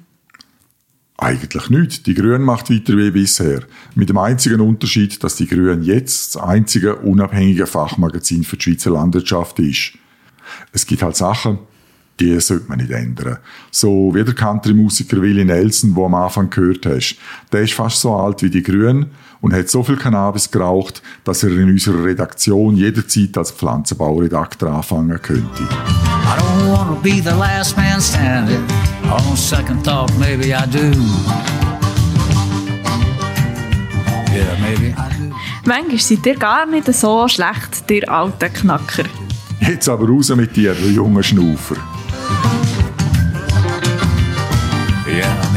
[1.18, 2.02] Eigentlich nichts.
[2.02, 3.62] Die Grünen macht weiter wie bisher.
[3.94, 8.90] Mit dem einzigen Unterschied, dass die Grünen jetzt das einzige unabhängige Fachmagazin für die Schweizer
[8.90, 9.92] Landwirtschaft ist.
[10.72, 11.60] Es gibt halt Sachen,
[12.20, 13.38] die sollte man nicht ändern.
[13.70, 17.16] So wie der Country-Musiker Willie Nelson, wo am Anfang gehört hast.
[17.50, 19.06] Der ist fast so alt wie die Grünen
[19.40, 25.20] und hat so viel Cannabis geraucht, dass er in unserer Redaktion jederzeit als Pflanzenbauredakteur anfangen
[25.20, 25.62] könnte.
[25.62, 28.62] I don't wanna be the last man standing.
[29.10, 30.92] On second thought, maybe I do.
[34.32, 35.34] Yeah, maybe I do.
[35.64, 39.04] Manchmal seid ihr gar nicht so schlecht, ihr alten Knacker.
[39.60, 41.76] Jetzt aber raus mit dir, du junger Schnaufer.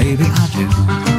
[0.06, 1.14] Yeah, maybe I do.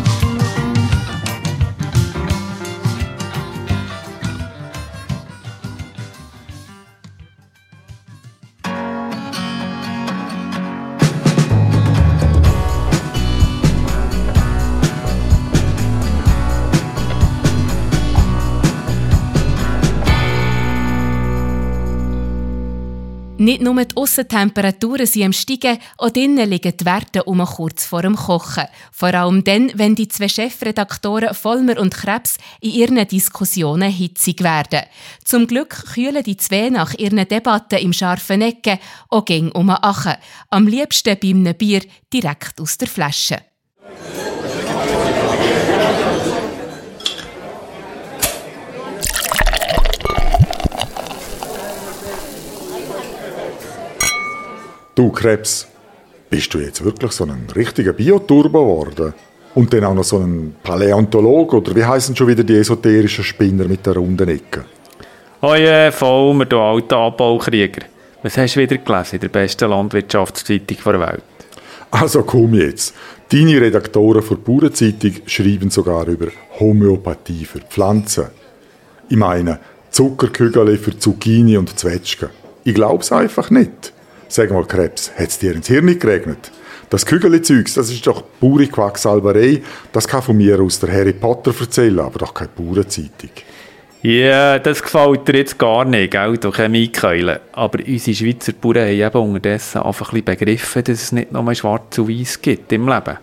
[23.47, 28.03] Nicht nur die Aussentemperaturen sind am Steigen, auch drinnen liegen die Werte um kurz vor
[28.03, 28.65] dem Kochen.
[28.91, 34.81] Vor allem dann, wenn die zwei Chefredaktoren Vollmer und Krebs in ihren Diskussionen hitzig werden.
[35.25, 38.81] Zum Glück kühlen die zwei nach ihren Debatten im scharfen Ecken
[39.11, 40.17] auch gegen um Achen.
[40.51, 41.83] Am liebsten bei einem Bier
[42.13, 43.39] direkt aus der Flasche.
[54.97, 55.69] Du Krebs,
[56.31, 59.13] bist du jetzt wirklich so ein richtiger Bioturbo geworden?
[59.55, 63.67] Und dann auch noch so ein Paläontolog oder wie heißen schon wieder die esoterischen Spinner
[63.67, 64.65] mit der runden Ecke?
[65.43, 67.83] Oje, Vollmer, du alter Abbaukrieger.
[68.23, 71.23] Was hast du wieder gelesen in der besten Landwirtschaftszeitung der Welt?
[71.91, 72.95] Also komm jetzt.
[73.31, 76.29] Deine Redaktoren für die Bauernzeitung schreiben sogar über
[76.59, 78.29] Homöopathie für Pflanzen.
[79.11, 79.59] Ich meine,
[79.91, 82.31] Zuckerkügel für Zucchini und Zwetschgen.
[82.65, 83.93] Ich glaub's einfach nicht.
[84.29, 86.51] Sag mal, Krebs, hat's dir ins Hirn geregnet?
[86.91, 89.63] Das Kügeli-Zeugs, das ist doch pure Quacksalberei.
[89.93, 93.31] Das kann von mir aus der Harry Potter erzählen, aber doch keine Bauernzeitung.
[94.03, 97.41] Ja, yeah, das gefällt dir jetzt gar nicht, gell, du Chemiekeulen.
[97.53, 101.55] Aber unsere Schweizer Bauern haben eben unterdessen einfach ein bisschen begriffen, dass es nicht nur
[101.55, 103.19] schwarz und weiß gibt im Leben.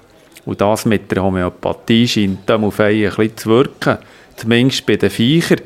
[0.46, 3.98] Und das mit der Homöopathie scheint dem auf einen ein bisschen zu wirken.
[4.36, 5.62] Zumindest bei den Viechern.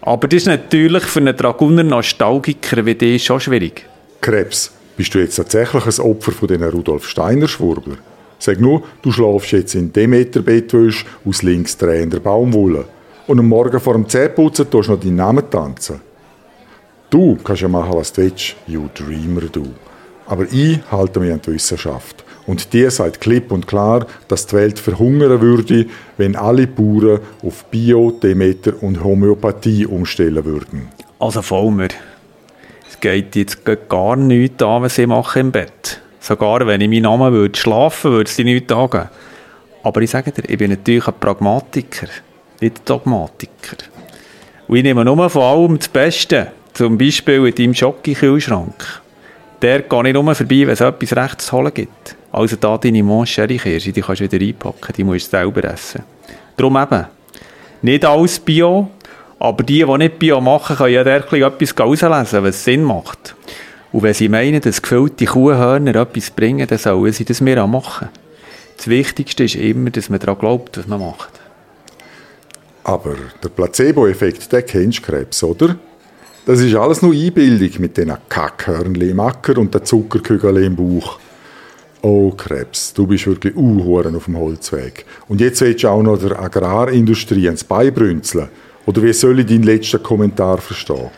[0.00, 3.86] Aber das ist natürlich für einen Draguner-Nostalgiker wie dich schon schwierig.
[4.20, 7.96] Krebs, bist du jetzt tatsächlich ein Opfer von diesen Rudolf Steiner Schwurbler?
[8.38, 12.84] Sag nur, du schlafst jetzt in Demeter-Bettwäsche aus links drehender Baumwolle.
[13.26, 16.00] Und am Morgen vor dem Zähneputzen tust du noch deinen Namen tanzen.
[17.10, 19.66] Du kannst ja machen, was du willst, you dreamer, du.
[20.26, 22.24] Aber ich halte mich an die Wissenschaft.
[22.46, 27.64] Und die sagt klipp und klar, dass die Welt verhungern würde, wenn alle Bauern auf
[27.66, 30.88] Bio, Demeter und Homöopathie umstellen würden.
[31.18, 32.15] Also Vollmer, es
[33.06, 36.00] geht jetzt gar nichts an, was ich mache im Bett.
[36.18, 39.08] Sogar wenn ich meinen Namen würde schlafen würde, es dir nichts angehen.
[39.84, 42.08] Aber ich sage dir, ich bin natürlich ein Pragmatiker,
[42.60, 43.76] nicht ein Dogmatiker.
[44.66, 46.48] Und ich nehme nur von allem das Beste.
[46.72, 49.02] Zum Beispiel in deinem Schocke-Kühlschrank.
[49.62, 52.16] Der gehe ich nur vorbei, wenn es etwas rechts zu holen gibt.
[52.32, 56.02] Also da deine Moncherry-Kirsche, die kannst du wieder einpacken, die musst du selber essen.
[56.56, 57.06] Darum eben,
[57.82, 58.90] nicht alles Bio,
[59.38, 63.34] aber die, die nicht Bio machen, können ja da etwas herauslesen, was Sinn macht.
[63.92, 67.68] Und wenn sie meinen, dass gefüllte Kuhhörner etwas bringen, dann sollen sie das mir auch
[67.68, 68.08] machen.
[68.76, 71.30] Das Wichtigste ist immer, dass man daran glaubt, was man macht.
[72.84, 75.76] Aber der Placebo-Effekt, den kennst du Krebs, oder?
[76.44, 81.18] Das ist alles nur Einbildung mit den Kackhörnchen im Acker und den Zuckerkügeln im Bauch.
[82.02, 85.04] Oh Krebs, du bist wirklich Uhuren auf dem Holzweg.
[85.26, 88.48] Und jetzt willst du auch noch der Agrarindustrie ins Bein brünzeln.
[88.86, 91.10] Oder wie soll ich deinen letzten Kommentar verstehen?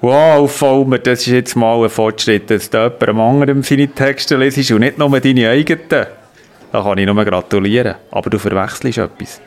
[0.00, 4.70] Wow, Vollmer, das ist jetzt mal ein Fortschritt, dass du jemandem anderen seine Texte lesest
[4.70, 6.06] und nicht nur deine eigenen.
[6.70, 7.96] Da kann ich nur gratulieren.
[8.10, 9.40] Aber du verwechselst etwas.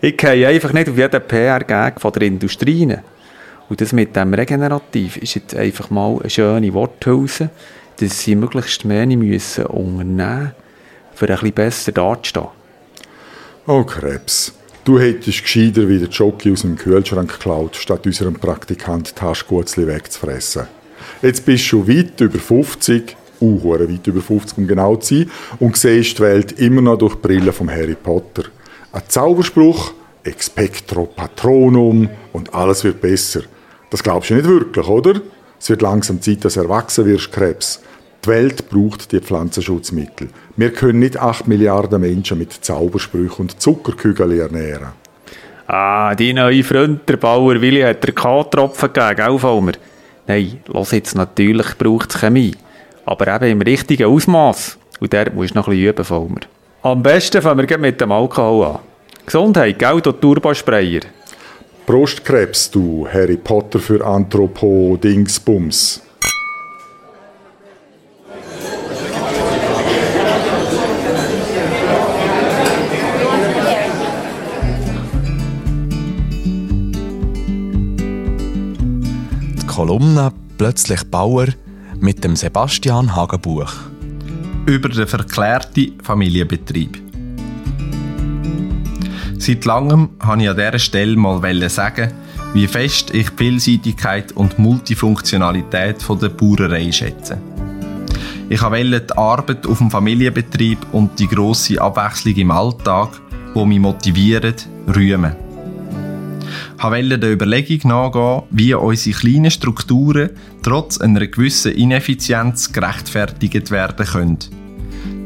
[0.00, 2.96] Ich gehe einfach nicht auf jeden PR-Gag von der Industrie.
[3.68, 7.50] Und das mit dem Regenerativ ist jetzt einfach mal eine schöne Worthülse,
[7.98, 10.52] dass sie möglichst mehr müssen unternehmen
[11.14, 12.48] für ein bisschen besser dazustehen.
[13.66, 19.14] Oh Krebs, du hättest gescheiter wie der Jockey aus dem Kühlschrank geklaut, statt unserem Praktikant
[19.14, 20.66] Taschgutzli wegzufressen.
[21.22, 25.30] Jetzt bist du schon weit über 50, uh, weit über 50 um genau zu sein,
[25.58, 28.44] und siehst die Welt immer noch durch die Brille von Harry Potter.
[28.92, 29.92] Ein Zauberspruch,
[30.24, 33.42] Expectro Patronum und alles wird besser.
[33.90, 35.20] Das glaubst du nicht wirklich, oder?
[35.60, 37.80] Es wird langsam Zeit, dass du erwachsen wirst, Krebs.
[38.24, 40.28] Die Welt braucht die Pflanzenschutzmittel.
[40.56, 44.88] Wir können nicht 8 Milliarden Menschen mit Zaubersprüchen und Zuckerkügeln ernähren.
[45.66, 49.72] Ah, die neue Freund, der Bauer Willi, hat der K-Tropfen gegeben, gell, Falmer?
[50.26, 52.54] Nein, los jetzt, natürlich braucht es Chemie.
[53.04, 54.78] Aber eben im richtigen Ausmaß.
[55.00, 56.40] Und der musst du noch ein bisschen üben, Falmer.
[56.82, 58.78] Am besten fangen wir mit dem Alkohol an.
[59.26, 61.02] Gesundheit, gell, du Turbosprayer.
[61.86, 66.02] Brustkrebs, du Harry Potter für Anthropo-Dingsbums.
[79.78, 81.46] Kolumne «Plötzlich Bauer»
[82.00, 83.72] mit dem Sebastian Hagenbuch.
[84.66, 87.00] Über den verklärten Familienbetrieb.
[89.38, 92.10] Seit langem wollte ich an dieser Stelle mal sagen,
[92.54, 97.40] wie fest ich die Vielseitigkeit und Multifunktionalität der Bauerei schätze.
[98.48, 103.10] Ich wollte die Arbeit auf dem Familienbetrieb und die grosse Abwechslung im Alltag,
[103.54, 104.56] die mich motivieren,
[104.88, 105.47] rühmen.
[106.80, 110.30] Wollte der Überlegung nachgehen, wie unsere kleinen Strukturen
[110.62, 114.38] trotz einer gewissen Ineffizienz gerechtfertigt werden können.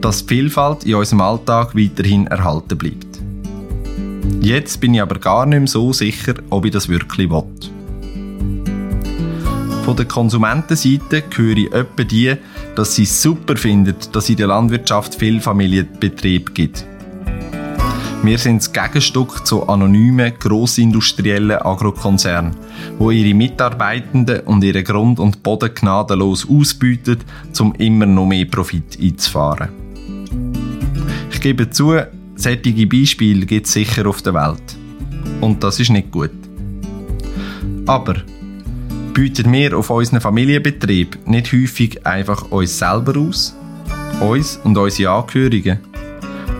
[0.00, 3.20] Dass die Vielfalt in unserem Alltag weiterhin erhalten bleibt.
[4.40, 7.44] Jetzt bin ich aber gar nicht mehr so sicher, ob ich das wirklich will.
[9.84, 12.34] Von der Konsumentenseite höre ich etwa die,
[12.76, 16.86] dass sie es super finden, dass in der Landwirtschaft viel Familienbetrieb gibt.
[18.24, 22.54] Wir sind das Gegenstück zu anonymen, grossindustriellen Agrokonzernen,
[22.96, 27.18] wo ihre Mitarbeitenden und ihren Grund und Boden gnadenlos ausbieten,
[27.58, 29.70] um immer noch mehr Profit einzufahren.
[31.32, 31.96] Ich gebe zu,
[32.36, 34.76] solche Beispiele gibt es sicher auf der Welt.
[35.40, 36.30] Und das ist nicht gut.
[37.86, 38.22] Aber
[39.14, 43.56] bieten wir auf unseren Familienbetrieb nicht häufig einfach uns selber aus?
[44.20, 45.91] Uns und unsere Angehörigen?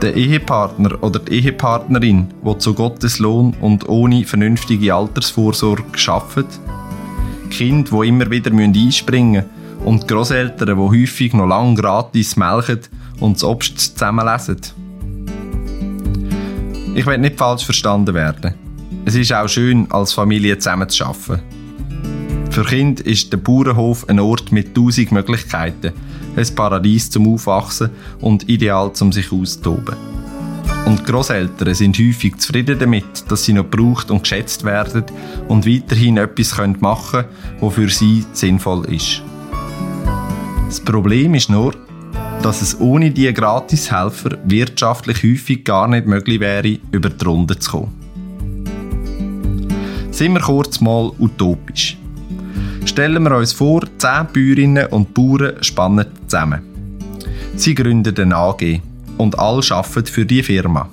[0.03, 6.49] Der Ehepartner oder die Ehepartnerin, die zu Gottes Lohn und ohne vernünftige Altersvorsorge arbeiten?
[7.51, 12.81] Kinder, die immer wieder einspringen müssen und Großeltern, die häufig noch lange gratis melken
[13.21, 14.57] und das Obst zusammenlesen?
[16.97, 18.55] Ich will nicht falsch verstanden werden.
[19.05, 21.43] Es ist auch schön, als Familie zusammen zu arbeiten.
[22.51, 25.93] Für Kinder ist der Bauernhof ein Ort mit tausend Möglichkeiten,
[26.37, 27.91] ein Paradies zum Aufwachsen
[28.21, 29.97] und ideal zum sich austoben.
[30.87, 35.05] Und Großeltern sind häufig zufrieden damit, dass sie noch gebraucht und geschätzt werden
[35.49, 37.29] und weiterhin etwas machen können,
[37.61, 39.23] was für sie sinnvoll ist.
[40.67, 41.75] Das Problem ist nur,
[42.43, 47.71] dass es ohne diese Gratishelfer wirtschaftlich häufig gar nicht möglich wäre, über die Runde zu
[47.71, 48.03] kommen.
[50.11, 51.97] Sind wir kurz mal utopisch.
[52.85, 56.61] Stellen wir uns vor, zehn Bäuerinnen und Bauern spannen zusammen.
[57.57, 58.81] Sie gründen eine AG
[59.19, 60.89] und alle arbeiten für die Firma.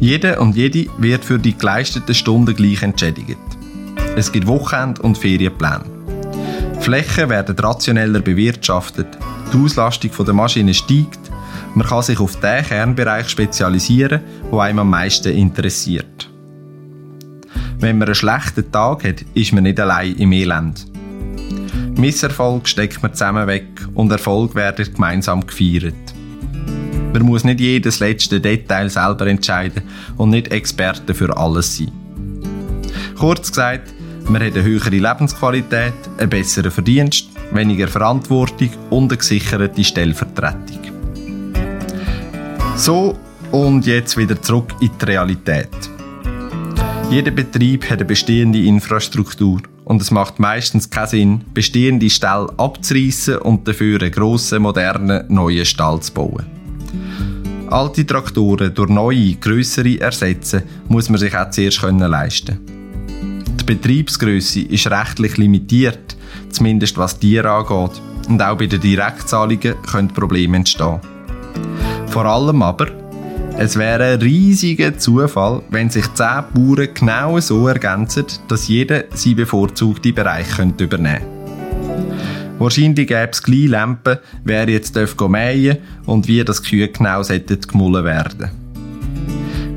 [0.00, 3.38] Jeder und jede wird für die geleisteten Stunden gleich entschädigt.
[4.16, 5.84] Es gibt Wochenend- und Ferienpläne.
[6.80, 9.18] Flächen werden rationeller bewirtschaftet,
[9.52, 11.18] die Auslastung der Maschine steigt,
[11.74, 16.27] man kann sich auf den Kernbereich spezialisieren, der einem am meisten interessiert.
[17.80, 20.86] Wenn man einen schlechten Tag hat, ist man nicht allein im Elend.
[21.96, 25.94] Misserfolg steckt man zusammen weg und Erfolg werden gemeinsam gefeiert.
[27.12, 29.82] Man muss nicht jedes letzte Detail selber entscheiden
[30.16, 31.92] und nicht Experte für alles sein.
[33.16, 33.92] Kurz gesagt,
[34.28, 40.80] man hat eine höhere Lebensqualität, einen besseren Verdienst, weniger Verantwortung und eine gesicherte Stellvertretung.
[42.76, 43.16] So
[43.52, 45.97] und jetzt wieder zurück in die Realität.
[47.10, 53.38] Jeder Betrieb hat eine bestehende Infrastruktur und es macht meistens keinen Sinn, bestehende Ställe abzureißen
[53.38, 56.44] und dafür einen grossen, modernen, neuen Stall zu bauen.
[57.70, 62.58] Alte Traktoren durch neue, grössere ersetzen, muss man sich auch zuerst leisten
[63.58, 66.14] Die Betriebsgröße ist rechtlich limitiert,
[66.50, 71.00] zumindest was Tiere angeht, und auch bei den Direktzahlungen können Probleme entstehen.
[72.08, 73.07] Vor allem aber,
[73.60, 79.34] Es wäre ein riesiger Zufall, wenn sich zehn Bauern genau so ergänzen, dass jeder seinen
[79.34, 82.58] bevorzugten Bereich könnte übernehmen könnte.
[82.60, 84.96] Wahrscheinlich gäbe es gleich Lampen, wer jetzt
[85.28, 88.50] mähen und wie das Kühe genau gemullen werden.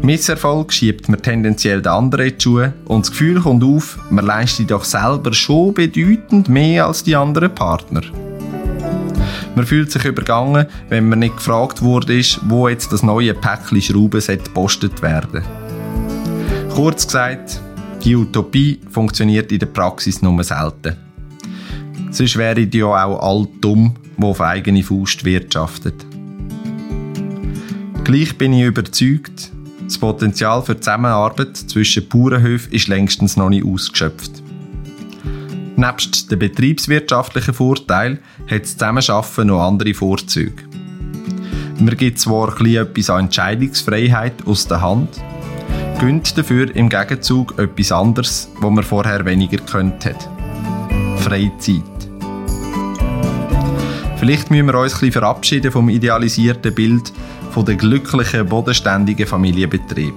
[0.03, 4.25] Misserfolg schiebt man tendenziell den anderen in die Schuhe und das Gefühl kommt auf, man
[4.25, 8.01] leistet doch selber schon bedeutend mehr als die anderen Partner.
[9.55, 14.21] Man fühlt sich übergangen, wenn man nicht gefragt wurde, wo jetzt das neue Päckchen Schrauben
[14.21, 15.43] gepostet werden
[16.73, 17.59] Kurz gesagt,
[18.03, 20.95] die Utopie funktioniert in der Praxis nur selten.
[22.11, 26.05] Sonst wäre die ja auch all dumm, die auf eigene Faust wirtschaftet.
[28.05, 29.51] Gleich bin ich überzeugt,
[29.83, 34.41] das Potenzial für Zusammenarbeit zwischen Bauernhöfen ist längstens noch nicht ausgeschöpft.
[35.81, 40.63] Nebst den betriebswirtschaftlichen Vorteilen hat das Zusammenarbeiten noch andere Vorzüge.
[41.79, 45.09] Man gibt zwar etwas an Entscheidungsfreiheit aus der Hand,
[45.99, 50.29] gönnt dafür im Gegenzug etwas anderes, wo man vorher weniger könnt hat.
[51.17, 51.81] Freizeit.
[54.17, 57.11] Vielleicht müssen wir uns ein bisschen verabschieden vom idealisierten Bild
[57.49, 60.13] von der glücklichen, bodenständigen Familienbetrieb.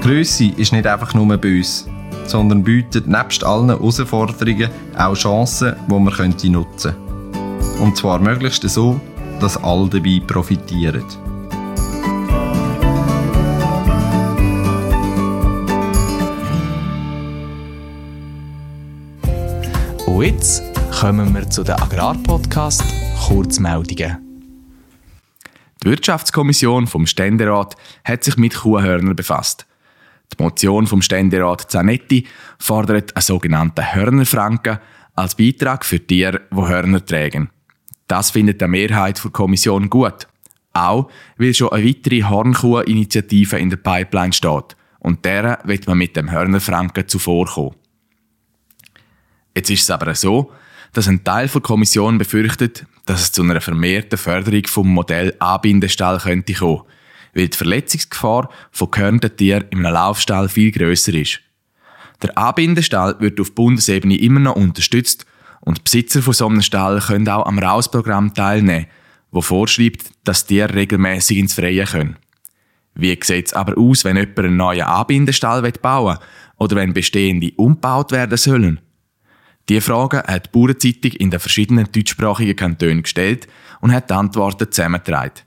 [0.00, 1.93] Grösse ist nicht einfach nur böse
[2.26, 7.82] sondern bietet nebst allen Herausforderungen auch Chancen, die man könnte nutzen könnte.
[7.82, 9.00] Und zwar möglichst so,
[9.40, 11.04] dass alle dabei profitieren.
[20.06, 20.62] Und jetzt
[21.00, 22.84] kommen wir zu den Agrarpodcast
[23.26, 24.18] Kurzmeldungen.
[25.82, 29.66] Die Wirtschaftskommission vom Ständerat hat sich mit Kuhhörnern befasst.
[30.32, 32.26] Die Motion vom Ständerat Zanetti
[32.58, 34.78] fordert einen sogenannten Hörnerfranken
[35.14, 37.50] als Beitrag für Tiere, die Hörner tragen.
[38.08, 40.26] Das findet die Mehrheit der Kommission gut.
[40.72, 41.08] Auch,
[41.38, 44.76] weil schon eine weitere Hornkuh-Initiative in der Pipeline steht.
[44.98, 47.76] Und deren wird man mit dem Hörnerfranken zuvorkommen.
[49.54, 50.50] Jetzt ist es aber so,
[50.92, 56.18] dass ein Teil der Kommission befürchtet, dass es zu einer vermehrten Förderung vom Modell Anbindestall
[56.18, 56.82] könnte kommen
[57.34, 61.40] weil die Verletzungsgefahr von gehörnten Tieren einem Laufstall viel grösser ist.
[62.22, 65.26] Der Anbindestall wird auf Bundesebene immer noch unterstützt
[65.60, 68.86] und Besitzer von so einem Stall können auch am Rausprogramm teilnehmen,
[69.30, 72.16] wo vorschreibt, dass Tiere regelmäßig ins Freie können.
[72.94, 76.24] Wie sieht es aber aus, wenn jemand einen neuen Anbindestall bauen will
[76.58, 78.80] oder wenn bestehende umgebaut werden sollen?
[79.68, 83.48] Diese Frage hat die Bauernzeitung in den verschiedenen deutschsprachigen Kantonen gestellt
[83.80, 85.40] und hat die Antworten zusammengetragen.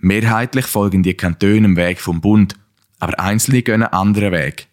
[0.00, 2.54] Mehrheitlich folgen die Kantone dem Weg vom Bund,
[3.00, 4.68] aber einzelne gehen einen anderen Weg.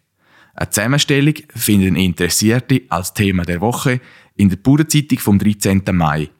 [0.54, 4.00] Eine Zusammenstellung finden Interessierte als Thema der Woche
[4.36, 5.82] in der Bauernzeitung vom 13.
[5.92, 6.30] Mai.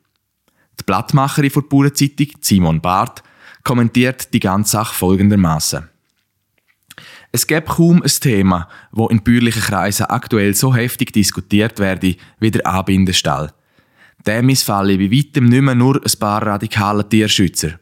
[0.79, 3.23] Die Blattmacherin der Bauernzeitung, Simon Barth,
[3.65, 5.89] kommentiert die ganze Sache folgendermaßen:
[7.33, 12.51] Es gibt kaum ein Thema, wo in bäuerlichen Kreisen aktuell so heftig diskutiert werde wie
[12.53, 13.53] der Anbindestall.
[14.25, 17.79] Dem missfalle bei weitem nicht mehr nur ein paar radikale Tierschützer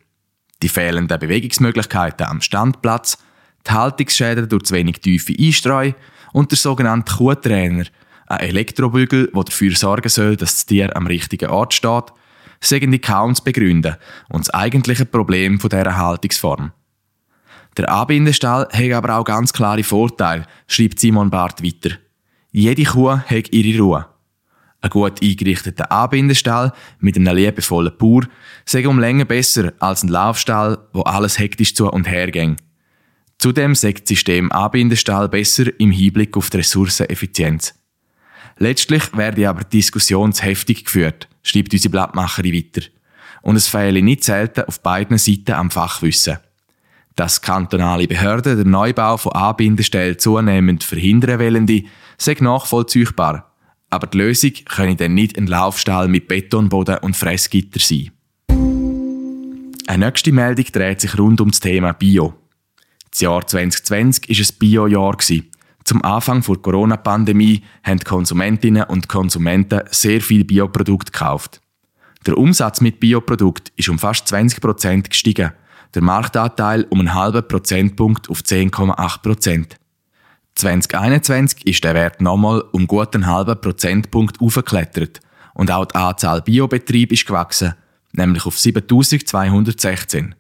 [0.63, 3.19] die fehlenden Bewegungsmöglichkeiten am Standplatz,
[3.67, 5.93] die Haltungsschäden durch zu wenig tiefe Einstreu
[6.33, 7.85] und der sogenannte Kuhtrainer,
[8.27, 12.13] ein Elektrobügel, der dafür sorgen soll, dass das Tier am richtigen Ort steht,
[12.61, 13.97] sagen die kaum zu begründen
[14.31, 16.73] und das eigentliche Problem dieser Haltungsform.
[17.77, 21.97] Der Anbindestall hat aber auch ganz klare Vorteile, schreibt Simon Barth weiter.
[22.53, 24.07] Jede Kuh hat ihre Ruhe.
[24.85, 26.71] Ein gut eingerichteter Anbindestall
[27.01, 28.25] mit einem liebevollen Bauer
[28.67, 32.59] sei um Länge besser als ein Laufstall, wo alles hektisch zu und her ging.
[33.39, 37.73] Zudem sagt das System Anbindestall besser im Hinblick auf die Ressourceneffizienz.
[38.59, 42.87] Letztlich werde aber die Diskussion zu heftig geführt, schreibt unsere Blattmacherin weiter.
[43.41, 46.37] Und es fehle nicht selten auf beiden Seiten am Fachwissen.
[47.17, 53.54] Dass kantonale Behörden den Neubau von Anbindestellen zunehmend verhindern wollen, sei nachvollziehbar
[53.95, 58.11] aber die Lösung könne dann nicht ein Laufstall mit Betonboden und Fressgitter sein.
[59.87, 62.35] Eine nächste Meldung dreht sich rund um das Thema Bio.
[63.11, 65.17] Das Jahr 2020 war ein Bio-Jahr.
[65.85, 71.61] Zum Anfang der Corona-Pandemie haben die Konsumentinnen und Konsumenten sehr viel Bioprodukte gekauft.
[72.27, 75.53] Der Umsatz mit Bioprodukten ist um fast 20 Prozent gestiegen,
[75.95, 79.77] der Marktanteil um einen halben Prozentpunkt auf 10,8 Prozent.
[80.57, 85.21] 2021 ist der Wert nochmal um gut einen halben Prozentpunkt aufgeklettert
[85.55, 87.75] und auch die Anzahl Biobetriebe ist gewachsen,
[88.13, 90.35] nämlich auf 7216.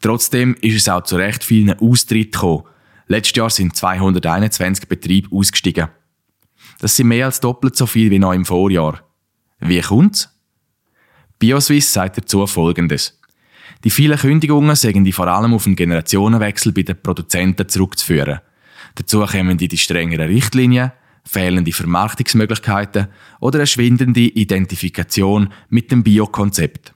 [0.00, 2.64] Trotzdem ist es auch zu recht vielen Austritten gekommen.
[3.06, 5.88] Letztes Jahr sind 221 Betriebe ausgestiegen.
[6.78, 9.00] Das sind mehr als doppelt so viel wie noch im Vorjahr.
[9.58, 10.30] Wie kommt's?
[11.38, 13.18] BioSwiss sagt dazu Folgendes.
[13.82, 18.40] Die vielen Kündigungen sind die vor allem auf einen Generationenwechsel bei den Produzenten zurückzuführen.
[18.94, 20.92] Dazu kommen die, die strengeren Richtlinien,
[21.24, 23.08] fehlende Vermarktungsmöglichkeiten
[23.40, 26.94] oder eine schwindende Identifikation mit dem Biokonzept.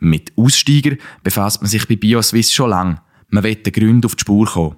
[0.00, 3.02] Mit Aussteiger befasst man sich bei BioSwiss schon lange.
[3.28, 4.76] Man will den Gründen auf die Spur kommen.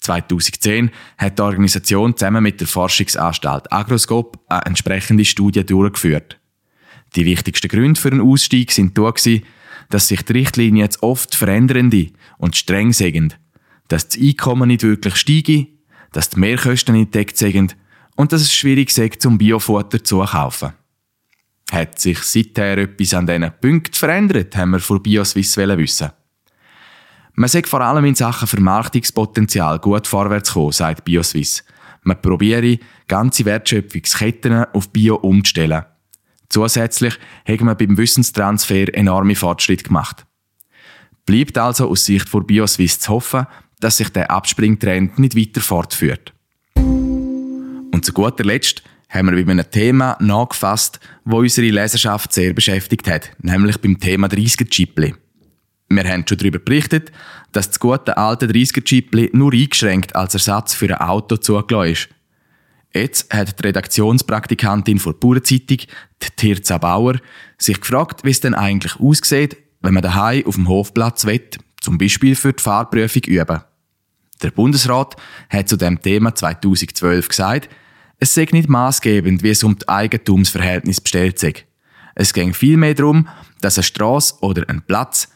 [0.00, 6.38] 2010 hat die Organisation zusammen mit der Forschungsanstalt Agroscope eine entsprechende Studie durchgeführt.
[7.14, 9.12] Die wichtigsten Gründe für einen Ausstieg sind da
[9.88, 13.38] dass sich die Richtlinien jetzt oft veränderende und streng sind,
[13.88, 15.66] dass das Einkommen nicht wirklich steige,
[16.12, 17.76] dass die Mehrkosten nicht deckt sind
[18.16, 20.72] und dass es schwierig ist, zum Biofutter zu kaufen.
[21.70, 26.10] Hat sich seither etwas an diesen Punkten verändert, haben wir von BioSwiss wissen.
[27.34, 31.64] Man sagt vor allem in Sachen Vermarktungspotenzial gut vorwärts kommen, sagt BioSwiss.
[32.02, 32.78] Man probiere,
[33.08, 35.84] ganze Wertschöpfungsketten auf Bio umzustellen.
[36.48, 40.24] Zusätzlich hat man beim Wissenstransfer enorme Fortschritte gemacht.
[41.26, 43.46] Bleibt also aus Sicht von BioSwiss zu hoffen,
[43.80, 46.32] dass sich der Abspringtrend nicht weiter fortführt.
[46.76, 53.08] Und zu guter Letzt haben wir bei einem Thema nachgefasst, wo unsere Leserschaft sehr beschäftigt
[53.08, 55.14] hat, nämlich beim Thema 30er-Chipli.
[55.88, 57.12] Wir haben schon darüber berichtet,
[57.52, 62.08] dass das gute alte 30er-Chipli nur eingeschränkt als Ersatz für ein Auto zugelassen ist.
[62.92, 67.16] Jetzt hat die Redaktionspraktikantin der Bauernzeitung, die Tirza Bauer,
[67.58, 71.42] sich gefragt, wie es denn eigentlich aussieht, wenn man daheim auf dem Hofplatz will,
[71.86, 73.60] zum Beispiel für die Fahrprüfung üben.
[74.42, 75.14] Der Bundesrat
[75.48, 77.68] hat zu dem Thema 2012 gesagt,
[78.18, 81.54] es sei nicht maßgebend, wie es um das Eigentumsverhältnis bestellt sei.
[82.16, 83.28] Es ging vielmehr darum,
[83.60, 85.28] dass eine Straße oder ein Platz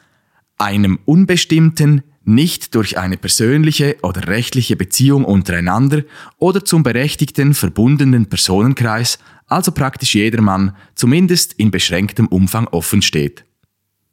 [0.59, 6.03] einem unbestimmten, nicht durch eine persönliche oder rechtliche Beziehung untereinander
[6.39, 13.45] oder zum berechtigten verbundenen Personenkreis, also praktisch jedermann, zumindest in beschränktem Umfang offen steht.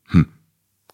[0.09, 0.27] Hm.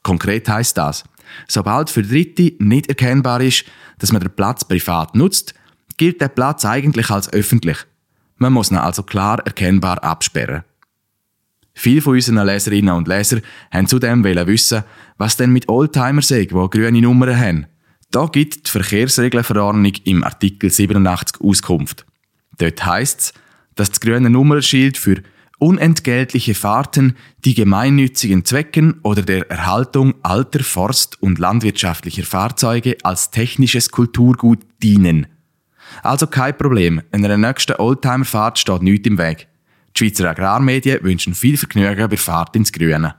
[0.03, 1.03] Konkret heißt das,
[1.47, 3.65] sobald für Dritte nicht erkennbar ist,
[3.99, 5.53] dass man den Platz privat nutzt,
[5.97, 7.77] gilt der Platz eigentlich als öffentlich.
[8.38, 10.63] Man muss ihn also klar erkennbar absperren.
[11.73, 14.84] Viele von unseren Leserinnen und Lesern haben zudem wissen,
[15.17, 17.65] was denn mit Oldtimer sei, die grüne Nummern haben.
[18.11, 22.05] Da gibt die Verkehrsregelverordnung im Artikel 87 Auskunft.
[22.59, 23.34] Dort heisst es,
[23.73, 25.23] dass das grüne Nummernschild für
[25.64, 33.89] unentgeltliche Fahrten, die gemeinnützigen Zwecken oder der Erhaltung alter Forst- und landwirtschaftlicher Fahrzeuge als technisches
[33.89, 35.28] Kulturgut dienen.
[36.01, 39.47] Also kein Problem, in einer nächsten Oldtimerfahrt steht nichts im Weg.
[39.95, 43.16] Die Schweizer Agrarmedien wünschen viel Vergnügen bei Fahrt ins Grüne.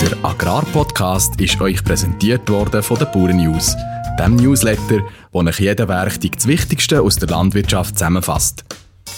[0.00, 3.76] Der Agrarpodcast ist euch präsentiert worden von der Bauern News,
[4.16, 5.02] dem Newsletter,
[5.32, 8.64] wo euch jeden Werktag das Wichtigste aus der Landwirtschaft zusammenfasst.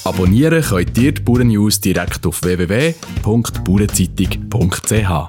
[0.05, 5.29] Abonnieren könnt ihr die Bauern News direkt auf www.bauernzeitung.ch.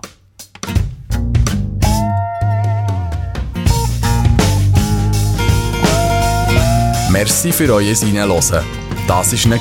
[7.12, 8.64] Merci für euer Hineinhören.
[9.08, 9.60] Das war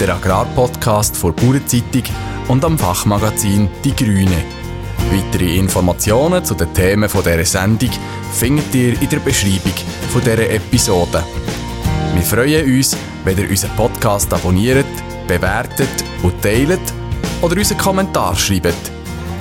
[0.00, 2.02] der Agrarpodcast vor Bauernzeitung
[2.48, 4.44] und am Fachmagazin Die Grüne.
[5.10, 7.90] Weitere Informationen zu den Themen dieser Sendung
[8.32, 9.72] findet ihr in der Beschreibung
[10.14, 11.24] dieser Episode.
[12.14, 14.86] Wir freuen uns, wenn ihr unseren Podcast abonniert,
[15.26, 15.88] bewertet
[16.22, 16.80] und teilt
[17.42, 18.90] oder unseren Kommentar schreibt.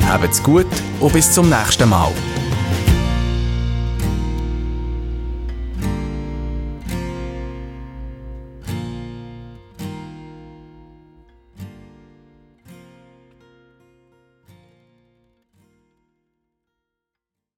[0.08, 0.68] Habt's gut
[1.00, 2.12] und bis zum nächsten Mal.